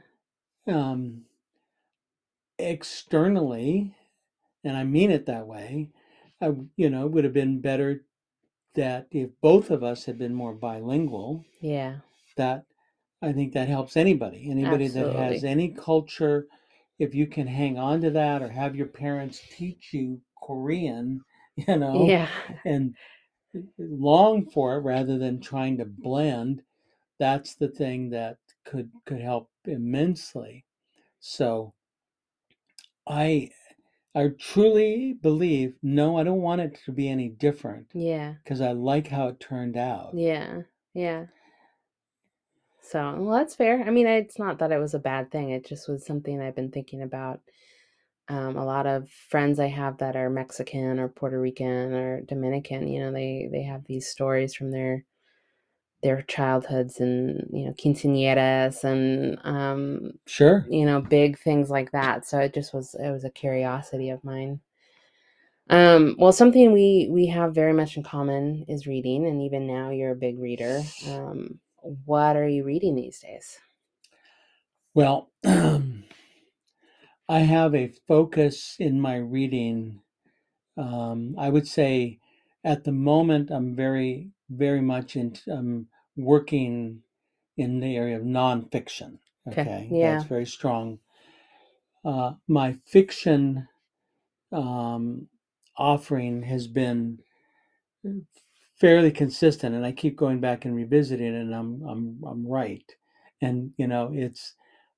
um 0.67 1.25
externally 2.58 3.93
and 4.63 4.77
i 4.77 4.84
mean 4.84 5.12
it 5.12 5.25
that 5.25 5.45
way 5.47 5.89
I, 6.41 6.51
you 6.77 6.89
know 6.89 7.05
it 7.05 7.12
would 7.12 7.23
have 7.23 7.34
been 7.34 7.60
better 7.60 8.05
that 8.75 9.08
if 9.12 9.29
both 9.41 9.71
of 9.71 9.84
us 9.84 10.05
had 10.05 10.17
been 10.17 10.34
more 10.34 10.53
bilingual 10.53 11.43
Yeah. 11.62 11.97
that 12.38 12.65
i 13.21 13.32
think 13.32 13.54
that 13.54 13.67
helps 13.67 13.97
anybody 13.97 14.49
anybody 14.51 14.88
that 14.88 15.15
has 15.15 15.43
any 15.43 15.69
culture 15.69 16.47
if 16.99 17.13
you 17.13 17.28
can 17.28 17.47
hang 17.47 17.78
on 17.78 18.01
to 18.01 18.10
that 18.12 18.41
or 18.41 18.49
have 18.49 18.75
your 18.75 18.88
parents 18.88 19.41
teach 19.58 19.93
you 19.93 20.21
korean 20.41 21.21
you 21.56 21.78
know 21.78 22.08
Yeah. 22.08 22.30
and 22.65 22.95
long 23.78 24.45
for 24.45 24.78
it 24.78 24.82
rather 24.82 25.17
than 25.17 25.39
trying 25.39 25.78
to 25.78 25.86
blend 25.86 26.62
that's 27.19 27.56
the 27.56 27.69
thing 27.69 28.10
that 28.12 28.38
could 28.65 28.91
could 29.06 29.21
help 29.21 29.49
immensely 29.65 30.65
so 31.19 31.73
i 33.08 33.49
i 34.15 34.28
truly 34.39 35.13
believe 35.21 35.75
no 35.84 36.17
i 36.17 36.23
don't 36.23 36.41
want 36.41 36.62
it 36.62 36.80
to 36.86 36.91
be 36.91 37.10
any 37.10 37.30
different 37.30 37.88
Yeah. 37.93 38.36
because 38.43 38.62
i 38.62 38.71
like 38.71 39.08
how 39.08 39.28
it 39.30 39.39
turned 39.39 39.78
out 39.78 40.13
Yeah. 40.15 40.63
Yeah. 40.93 41.25
So, 42.86 43.15
well, 43.19 43.38
that's 43.38 43.56
fair. 43.56 43.84
I 43.84 43.89
mean, 43.89 44.06
it's 44.08 44.38
not 44.38 44.60
that 44.60 44.71
it 44.71 44.78
was 44.78 44.93
a 44.93 45.00
bad 45.00 45.32
thing. 45.32 45.50
It 45.50 45.65
just 45.65 45.89
was 45.89 46.06
something 46.06 46.39
I've 46.39 46.56
been 46.56 46.71
thinking 46.71 47.02
about. 47.02 47.41
Um, 48.28 48.58
a 48.58 48.65
lot 48.65 48.88
of 48.88 49.10
friends 49.10 49.60
I 49.60 49.67
have 49.67 49.98
that 50.00 50.15
are 50.15 50.30
Mexican 50.30 51.00
or 51.00 51.10
Puerto 51.10 51.39
Rican 51.39 51.93
or 51.93 52.21
Dominican, 52.21 52.88
you 52.88 53.00
know, 53.02 53.12
they 53.12 53.50
they 53.52 53.63
have 53.63 53.86
these 53.86 54.08
stories 54.08 54.56
from 54.56 54.71
their 54.71 55.06
their 56.04 56.21
childhoods 56.24 57.00
and 57.00 57.48
you 57.52 57.65
know 57.65 57.74
quinceañeras 57.74 58.84
and 58.84 59.39
um, 59.43 60.12
sure 60.28 60.65
you 60.69 60.86
know 60.86 61.02
big 61.02 61.39
things 61.39 61.69
like 61.69 61.91
that. 61.91 62.26
So 62.26 62.39
it 62.39 62.54
just 62.54 62.74
was 62.74 62.95
it 62.95 63.12
was 63.12 63.24
a 63.26 63.30
curiosity 63.30 64.10
of 64.10 64.24
mine. 64.24 64.62
Um, 65.69 66.15
well, 66.19 66.32
something 66.32 66.71
we 66.74 67.10
we 67.12 67.28
have 67.28 67.56
very 67.56 67.74
much 67.74 67.98
in 67.98 68.04
common 68.04 68.65
is 68.67 68.86
reading, 68.88 69.26
and 69.26 69.41
even 69.41 69.65
now 69.67 69.89
you're 69.89 70.12
a 70.12 70.15
big 70.15 70.39
reader. 70.39 70.82
Um, 71.08 71.60
what 72.06 72.36
are 72.36 72.48
you 72.48 72.63
reading 72.63 72.95
these 72.95 73.19
days? 73.19 73.60
well 74.93 75.32
i 75.45 77.39
have 77.39 77.76
a 77.76 77.88
focus 78.08 78.76
in 78.80 79.00
my 79.02 79.15
reading 79.15 80.02
um, 80.78 81.36
i 81.38 81.50
would 81.50 81.67
say 81.67 82.19
at 82.63 82.84
the 82.84 82.91
moment 82.91 83.52
i'm 83.52 83.76
very 83.76 84.32
very 84.50 84.82
much 84.82 85.15
in 85.15 85.36
um, 85.52 85.88
working 86.15 87.02
in 87.58 87.80
the 87.80 87.95
area 87.95 88.17
of 88.17 88.24
nonfiction 88.24 89.19
Okay, 89.48 89.62
okay 89.62 89.88
yeah. 89.91 90.17
that's 90.17 90.26
very 90.26 90.45
strong 90.45 91.00
uh, 92.06 92.34
my 92.48 92.74
fiction 92.86 93.67
um, 94.52 95.28
offering 95.78 96.43
has 96.43 96.67
been 96.67 97.19
fairly 98.80 99.12
consistent, 99.12 99.76
and 99.76 99.86
I 99.86 99.92
keep 99.92 100.18
going 100.18 100.40
back 100.40 100.66
and 100.66 100.76
revisiting 100.76 101.34
it, 101.36 101.40
and 101.42 101.56
I'm 101.56 101.82
I'm 101.88 102.20
I'm 102.26 102.48
right. 102.48 102.86
And 103.42 103.74
you 103.78 103.88
know, 103.88 104.12
it's 104.14 104.56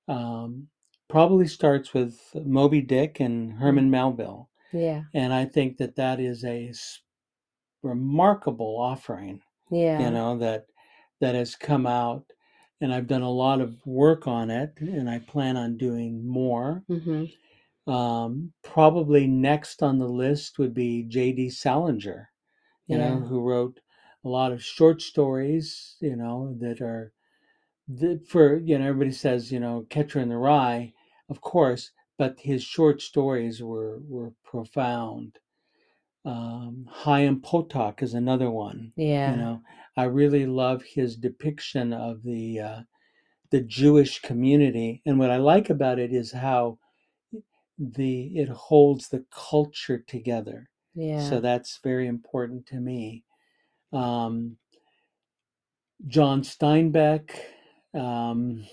um, 0.07 0.67
probably 1.09 1.47
starts 1.47 1.93
with 1.93 2.19
Moby 2.35 2.81
Dick 2.81 3.19
and 3.19 3.53
Herman 3.53 3.89
Melville, 3.91 4.49
Yeah, 4.71 5.03
and 5.13 5.33
I 5.33 5.45
think 5.45 5.77
that 5.77 5.95
that 5.97 6.19
is 6.19 6.43
a 6.45 6.69
s- 6.69 7.01
remarkable 7.83 8.77
offering. 8.79 9.41
yeah, 9.69 9.97
You 9.97 10.11
know 10.11 10.37
that 10.39 10.67
that 11.21 11.35
has 11.35 11.55
come 11.55 11.85
out, 11.87 12.25
and 12.81 12.93
I've 12.93 13.07
done 13.07 13.23
a 13.23 13.31
lot 13.31 13.61
of 13.61 13.85
work 13.85 14.27
on 14.27 14.49
it, 14.51 14.73
and 14.79 15.09
I 15.09 15.19
plan 15.19 15.57
on 15.57 15.77
doing 15.77 16.27
more. 16.27 16.83
hmm 16.89 17.25
Um, 17.87 18.53
probably 18.63 19.25
next 19.27 19.81
on 19.81 19.97
the 19.97 20.07
list 20.07 20.59
would 20.59 20.73
be 20.75 21.03
J.D. 21.03 21.49
Salinger, 21.49 22.29
you 22.87 22.97
know, 22.97 23.19
who 23.19 23.41
wrote 23.41 23.79
a 24.25 24.29
lot 24.29 24.51
of 24.51 24.63
short 24.63 25.01
stories, 25.01 25.95
you 26.01 26.15
know, 26.15 26.55
that 26.59 26.81
are 26.81 27.13
that 27.87 28.27
for 28.27 28.57
you 28.59 28.77
know 28.77 28.87
everybody 28.87 29.11
says 29.11 29.51
you 29.51 29.59
know 29.59 29.85
Catcher 29.89 30.19
in 30.19 30.29
the 30.29 30.37
Rye, 30.37 30.93
of 31.29 31.41
course, 31.41 31.91
but 32.17 32.39
his 32.39 32.63
short 32.63 33.01
stories 33.01 33.63
were 33.63 33.99
were 34.07 34.33
profound. 34.43 35.39
Um, 36.25 36.87
Chaim 36.91 37.41
Potok 37.41 38.03
is 38.03 38.13
another 38.13 38.51
one. 38.51 38.91
yeah, 38.97 39.31
You 39.31 39.37
know, 39.37 39.61
I 39.95 40.03
really 40.05 40.45
love 40.45 40.83
his 40.83 41.15
depiction 41.15 41.93
of 41.93 42.23
the 42.23 42.59
uh, 42.59 42.81
the 43.51 43.61
Jewish 43.61 44.19
community. 44.21 45.01
And 45.05 45.19
what 45.19 45.31
I 45.31 45.37
like 45.37 45.69
about 45.69 45.99
it 45.99 46.13
is 46.13 46.31
how 46.31 46.79
the 47.77 48.37
it 48.37 48.49
holds 48.49 49.09
the 49.09 49.25
culture 49.31 49.99
together. 49.99 50.69
Yeah. 50.97 51.29
So 51.29 51.41
that's 51.41 51.79
very 51.83 52.07
important 52.07 52.67
to 52.67 52.77
me. 52.81 53.23
Um, 53.93 54.57
John 56.07 56.41
Steinbeck, 56.43 57.31
um, 57.93 58.65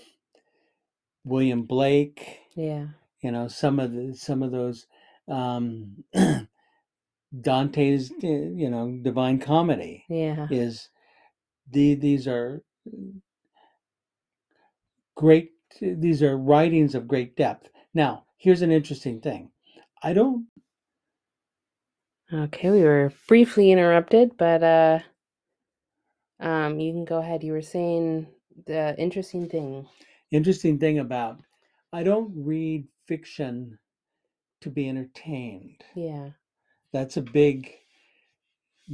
William 1.25 1.63
Blake, 1.63 2.39
yeah. 2.55 2.87
you 3.21 3.31
know, 3.31 3.47
some 3.47 3.79
of 3.79 3.93
the 3.93 4.15
some 4.15 4.43
of 4.43 4.51
those 4.51 4.87
um, 5.29 6.03
Dante's, 7.41 8.11
eh, 8.23 8.27
you 8.55 8.69
know, 8.69 8.99
Divine 9.01 9.39
Comedy 9.39 10.05
Yeah. 10.09 10.47
is 10.51 10.89
the 11.71 11.95
these 11.95 12.27
are 12.27 12.63
great 15.15 15.51
these 15.81 16.23
are 16.23 16.37
writings 16.37 16.95
of 16.95 17.07
great 17.07 17.35
depth. 17.35 17.69
Now, 17.93 18.25
here's 18.37 18.61
an 18.61 18.71
interesting 18.71 19.21
thing. 19.21 19.51
I 20.03 20.13
don't 20.13 20.47
Okay, 22.33 22.71
we 22.71 22.81
were 22.83 23.11
briefly 23.27 23.71
interrupted, 23.71 24.37
but 24.37 24.63
uh 24.63 24.99
um 26.39 26.79
you 26.79 26.91
can 26.93 27.05
go 27.05 27.19
ahead. 27.19 27.43
You 27.43 27.53
were 27.53 27.61
saying 27.61 28.27
the 28.65 28.95
interesting 28.97 29.47
thing. 29.49 29.87
interesting 30.31 30.79
thing 30.79 30.99
about 30.99 31.39
I 31.93 32.03
don't 32.03 32.31
read 32.35 32.87
fiction 33.07 33.77
to 34.61 34.69
be 34.69 34.89
entertained. 34.89 35.83
Yeah. 35.95 36.29
That's 36.91 37.17
a 37.17 37.21
big 37.21 37.71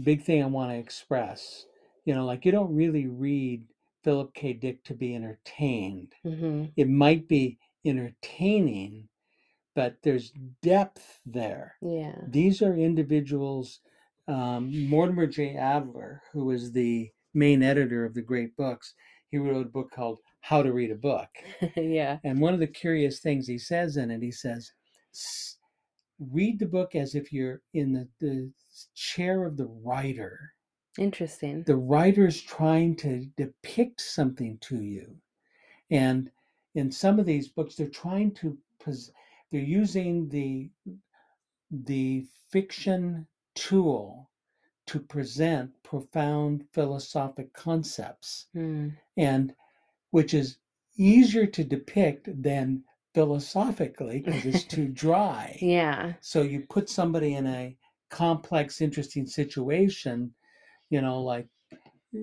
big 0.03 0.23
thing 0.23 0.43
I 0.43 0.47
want 0.47 0.71
to 0.71 0.77
express. 0.77 1.65
You 2.05 2.15
know, 2.15 2.25
like 2.25 2.45
you 2.45 2.51
don't 2.51 2.75
really 2.75 3.07
read 3.07 3.63
Philip 4.03 4.33
K. 4.33 4.53
Dick 4.53 4.83
to 4.85 4.93
be 4.93 5.15
entertained. 5.15 6.13
Mm-hmm. 6.25 6.65
It 6.75 6.89
might 6.89 7.27
be 7.27 7.59
entertaining, 7.85 9.07
but 9.75 9.97
there's 10.03 10.31
depth 10.61 11.21
there. 11.25 11.75
Yeah. 11.81 12.15
These 12.27 12.61
are 12.61 12.75
individuals. 12.75 13.79
Um, 14.27 14.87
Mortimer 14.89 15.27
J. 15.27 15.55
Adler, 15.55 16.21
who 16.31 16.51
is 16.51 16.71
the 16.71 17.09
main 17.33 17.63
editor 17.63 18.05
of 18.05 18.13
the 18.13 18.21
great 18.21 18.55
books, 18.55 18.93
he 19.29 19.37
wrote 19.37 19.65
a 19.65 19.69
book 19.69 19.91
called 19.91 20.19
How 20.41 20.61
to 20.61 20.71
Read 20.71 20.91
a 20.91 20.95
Book. 20.95 21.29
yeah. 21.75 22.17
And 22.23 22.39
one 22.39 22.53
of 22.53 22.59
the 22.59 22.67
curious 22.67 23.19
things 23.19 23.47
he 23.47 23.57
says 23.57 23.97
in 23.97 24.11
it, 24.11 24.21
he 24.21 24.31
says, 24.31 24.71
"S- 25.13 25.57
read 26.19 26.59
the 26.59 26.65
book 26.65 26.95
as 26.95 27.15
if 27.15 27.33
you're 27.33 27.61
in 27.73 27.93
the, 27.93 28.07
the 28.19 28.51
chair 28.95 29.45
of 29.45 29.57
the 29.57 29.67
writer. 29.83 30.53
Interesting. 30.97 31.63
The 31.63 31.77
writer 31.77 32.27
is 32.27 32.41
trying 32.41 32.95
to 32.97 33.25
depict 33.37 34.01
something 34.01 34.57
to 34.61 34.81
you. 34.81 35.15
And 35.89 36.29
in 36.75 36.91
some 36.91 37.19
of 37.19 37.25
these 37.25 37.47
books, 37.49 37.75
they're 37.75 37.87
trying 37.87 38.33
to, 38.35 38.57
pos- 38.83 39.11
they're 39.51 39.61
using 39.61 40.29
the, 40.29 40.69
the 41.71 42.25
fiction 42.49 43.27
tool 43.55 44.29
to 44.87 44.99
present 44.99 45.71
profound 45.83 46.65
philosophic 46.73 47.53
concepts 47.53 48.47
Mm. 48.55 48.97
and 49.17 49.53
which 50.11 50.33
is 50.33 50.57
easier 50.97 51.45
to 51.47 51.63
depict 51.63 52.29
than 52.43 52.83
philosophically 53.13 54.21
because 54.21 54.45
it's 54.45 54.63
too 54.63 54.87
dry. 54.93 55.57
Yeah. 55.61 56.13
So 56.21 56.41
you 56.41 56.61
put 56.69 56.89
somebody 56.89 57.35
in 57.35 57.47
a 57.47 57.77
complex, 58.09 58.81
interesting 58.81 59.25
situation, 59.25 60.33
you 60.89 61.01
know, 61.01 61.21
like 61.21 61.47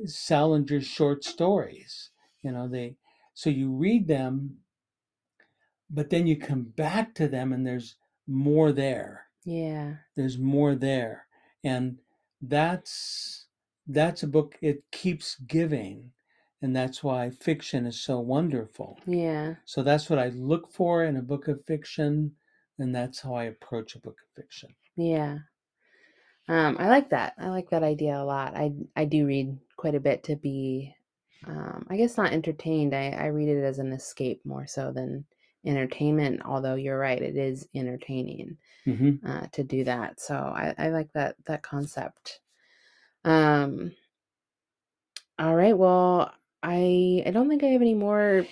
Salinger's 0.06 0.86
short 0.86 1.24
stories. 1.24 2.10
You 2.42 2.52
know, 2.52 2.68
they 2.68 2.96
so 3.34 3.50
you 3.50 3.70
read 3.72 4.06
them, 4.08 4.58
but 5.90 6.10
then 6.10 6.26
you 6.26 6.36
come 6.36 6.62
back 6.62 7.14
to 7.14 7.28
them 7.28 7.52
and 7.52 7.66
there's 7.66 7.96
more 8.26 8.72
there. 8.72 9.26
Yeah. 9.44 9.94
There's 10.16 10.38
more 10.38 10.74
there. 10.74 11.26
And 11.64 11.98
that's 12.40 13.46
that's 13.86 14.22
a 14.22 14.28
book 14.28 14.56
it 14.60 14.84
keeps 14.92 15.36
giving. 15.36 16.12
And 16.60 16.74
that's 16.74 17.02
why 17.02 17.30
fiction 17.30 17.86
is 17.86 18.00
so 18.00 18.18
wonderful. 18.18 18.98
Yeah. 19.06 19.54
So 19.64 19.82
that's 19.82 20.10
what 20.10 20.18
I 20.18 20.28
look 20.30 20.70
for 20.72 21.04
in 21.04 21.16
a 21.16 21.22
book 21.22 21.46
of 21.46 21.64
fiction, 21.64 22.32
and 22.80 22.92
that's 22.92 23.20
how 23.20 23.34
I 23.34 23.44
approach 23.44 23.94
a 23.94 24.00
book 24.00 24.16
of 24.20 24.42
fiction. 24.42 24.74
Yeah. 24.96 25.38
Um, 26.48 26.76
I 26.80 26.88
like 26.88 27.10
that. 27.10 27.34
I 27.38 27.48
like 27.50 27.70
that 27.70 27.84
idea 27.84 28.20
a 28.20 28.24
lot. 28.24 28.56
I 28.56 28.72
I 28.96 29.04
do 29.04 29.26
read 29.26 29.56
quite 29.76 29.94
a 29.94 30.00
bit 30.00 30.24
to 30.24 30.36
be 30.36 30.94
um, 31.46 31.86
I 31.88 31.96
guess 31.96 32.16
not 32.16 32.32
entertained. 32.32 32.94
I, 32.94 33.10
I 33.10 33.26
read 33.26 33.48
it 33.48 33.62
as 33.62 33.78
an 33.78 33.92
escape 33.92 34.44
more 34.44 34.66
so 34.66 34.92
than 34.92 35.24
entertainment, 35.66 36.42
although 36.44 36.74
you're 36.76 36.98
right, 36.98 37.20
it 37.22 37.36
is 37.36 37.68
entertaining 37.74 38.56
hmm 38.86 39.20
uh, 39.26 39.46
to 39.52 39.64
do 39.64 39.84
that. 39.84 40.20
So 40.20 40.34
I, 40.36 40.74
I 40.78 40.88
like 40.90 41.12
that 41.14 41.36
that 41.46 41.62
concept. 41.62 42.40
Um 43.24 43.92
all 45.38 45.56
right, 45.56 45.76
well 45.76 46.32
I 46.62 47.22
I 47.26 47.30
don't 47.32 47.48
think 47.48 47.62
I 47.64 47.68
have 47.68 47.82
any 47.82 47.94
more 47.94 48.46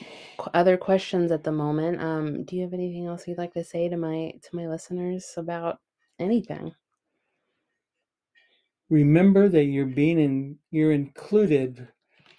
other 0.55 0.77
questions 0.77 1.33
at 1.33 1.45
the 1.45 1.53
moment. 1.53 2.03
Um, 2.03 2.45
do 2.45 2.57
you 2.57 2.63
have 2.63 2.75
anything 2.75 3.07
else 3.07 3.27
you'd 3.29 3.39
like 3.39 3.55
to 3.55 3.65
say 3.65 3.89
to 3.89 3.97
my 3.97 4.33
to 4.43 4.57
my 4.57 4.69
listeners 4.69 5.35
about 5.37 5.81
anything? 6.19 6.75
Remember 8.91 9.49
that 9.49 9.65
you're 9.65 9.87
being 9.87 10.19
in, 10.19 10.59
you're 10.71 10.93
included 10.93 11.89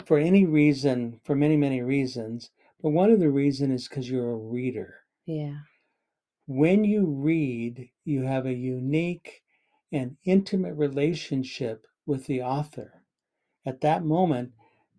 for 0.06 0.18
any 0.18 0.46
reason, 0.46 1.20
for 1.24 1.36
many 1.36 1.58
many 1.58 1.82
reasons. 1.82 2.52
But 2.82 2.92
one 2.92 3.12
of 3.12 3.20
the 3.20 3.30
reason 3.30 3.72
is 3.72 3.88
because 3.88 4.10
you're 4.10 4.32
a 4.32 4.38
reader. 4.38 4.96
Yeah. 5.26 5.58
When 6.46 6.84
you 6.84 7.06
read, 7.06 7.90
you 8.06 8.24
have 8.24 8.46
a 8.46 8.54
unique 8.54 9.42
and 9.92 10.18
intimate 10.24 10.76
relationship 10.76 11.86
with 12.06 12.26
the 12.28 12.42
author. 12.42 13.04
At 13.66 13.82
that 13.82 14.06
moment, 14.06 14.52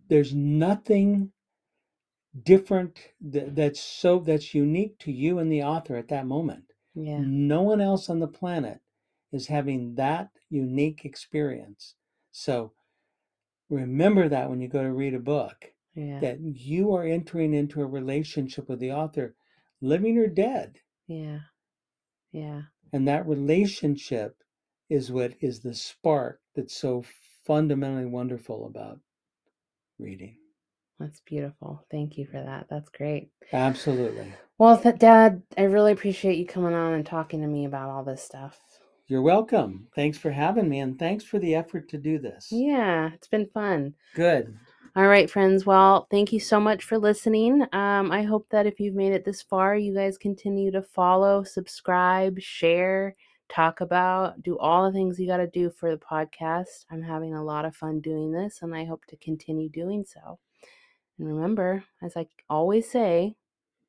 there's 0.09 0.35
nothing 0.35 1.33
different 2.43 2.99
that, 3.21 3.55
that's 3.57 3.81
so 3.81 4.19
that's 4.19 4.55
unique 4.55 4.99
to 4.99 5.13
you 5.13 5.39
and 5.39 5.51
the 5.51 5.63
author 5.63 5.97
at 5.97 6.09
that 6.09 6.27
moment. 6.27 6.65
Yeah. 6.95 7.21
No 7.21 7.63
one 7.63 7.81
else 7.81 8.11
on 8.11 8.19
the 8.19 8.29
planet 8.29 8.81
is 9.33 9.47
having 9.47 9.95
that 9.95 10.29
unique 10.51 11.05
experience. 11.05 11.95
So 12.33 12.73
remember 13.71 14.29
that 14.29 14.51
when 14.51 14.61
you 14.61 14.69
go 14.69 14.83
to 14.83 14.93
read 14.93 15.15
a 15.15 15.21
book, 15.21 15.73
Yeah. 15.99 16.21
that 16.21 16.41
you 16.41 16.95
are 16.95 17.05
entering 17.05 17.55
into 17.55 17.83
a 17.83 17.87
relationship 17.87 18.69
with 18.69 18.79
the 18.79 18.93
author, 18.93 19.35
living 19.81 20.17
or 20.17 20.29
dead. 20.29 20.77
Yeah. 21.09 21.41
Yeah. 22.31 22.63
And 22.93 23.09
that 23.09 23.27
relationship 23.27 24.37
is 24.89 25.11
what 25.11 25.33
is 25.41 25.59
the 25.59 25.75
spark 25.75 26.41
that's 26.55 26.77
so 26.77 27.05
fundamentally 27.45 28.07
wonderful 28.07 28.67
about 28.67 29.01
reading. 29.99 30.37
That's 31.01 31.21
beautiful. 31.21 31.85
Thank 31.91 32.17
you 32.17 32.27
for 32.27 32.41
that. 32.43 32.67
That's 32.71 32.91
great. 32.91 33.31
Absolutely. 33.53 34.33
Well, 34.57 34.79
th- 34.79 34.99
Dad, 34.99 35.43
I 35.57 35.63
really 35.63 35.93
appreciate 35.93 36.39
you 36.39 36.47
coming 36.47 36.75
on 36.75 36.93
and 36.93 37.05
talking 37.05 37.41
to 37.41 37.49
me 37.49 37.65
about 37.65 37.91
all 37.91 38.05
this 38.05 38.23
stuff. 38.23 38.61
You're 39.09 39.23
welcome. 39.23 39.89
Thanks 39.97 40.19
for 40.19 40.31
having 40.31 40.69
me 40.69 40.79
and 40.79 40.97
thanks 40.99 41.25
for 41.25 41.39
the 41.41 41.55
effort 41.57 41.89
to 41.89 41.99
do 41.99 42.19
this. 42.19 42.49
Yeah, 42.53 43.11
it's 43.15 43.29
been 43.29 43.49
fun. 43.53 43.95
Good. 44.15 44.57
All 44.99 45.07
right, 45.07 45.31
friends. 45.31 45.65
Well, 45.65 46.09
thank 46.11 46.33
you 46.33 46.41
so 46.41 46.59
much 46.59 46.83
for 46.83 46.99
listening. 46.99 47.63
Um, 47.73 48.11
I 48.11 48.25
hope 48.25 48.49
that 48.51 48.67
if 48.67 48.81
you've 48.81 48.97
made 48.97 49.13
it 49.13 49.25
this 49.25 49.41
far, 49.41 49.77
you 49.77 49.95
guys 49.95 50.19
continue 50.19 50.73
to 50.73 50.83
follow, 50.83 51.45
subscribe, 51.45 52.41
share, 52.41 53.15
talk 53.49 53.81
about, 53.81 54.43
do 54.43 54.59
all 54.59 54.85
the 54.85 54.93
things 54.93 55.17
you 55.21 55.29
got 55.29 55.37
to 55.37 55.47
do 55.47 55.71
for 55.71 55.93
the 55.93 55.99
podcast. 55.99 56.85
I'm 56.91 57.01
having 57.01 57.33
a 57.33 57.45
lot 57.45 57.65
of 57.65 57.77
fun 57.77 58.01
doing 58.01 58.33
this, 58.33 58.63
and 58.63 58.75
I 58.75 58.87
hope 58.87 59.05
to 59.07 59.17
continue 59.19 59.69
doing 59.69 60.05
so. 60.05 60.41
And 61.21 61.29
remember, 61.29 61.85
as 62.03 62.17
I 62.17 62.27
always 62.51 62.91
say, 62.91 63.37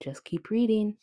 just 0.03 0.23
keep 0.23 0.51
reading. 0.51 0.95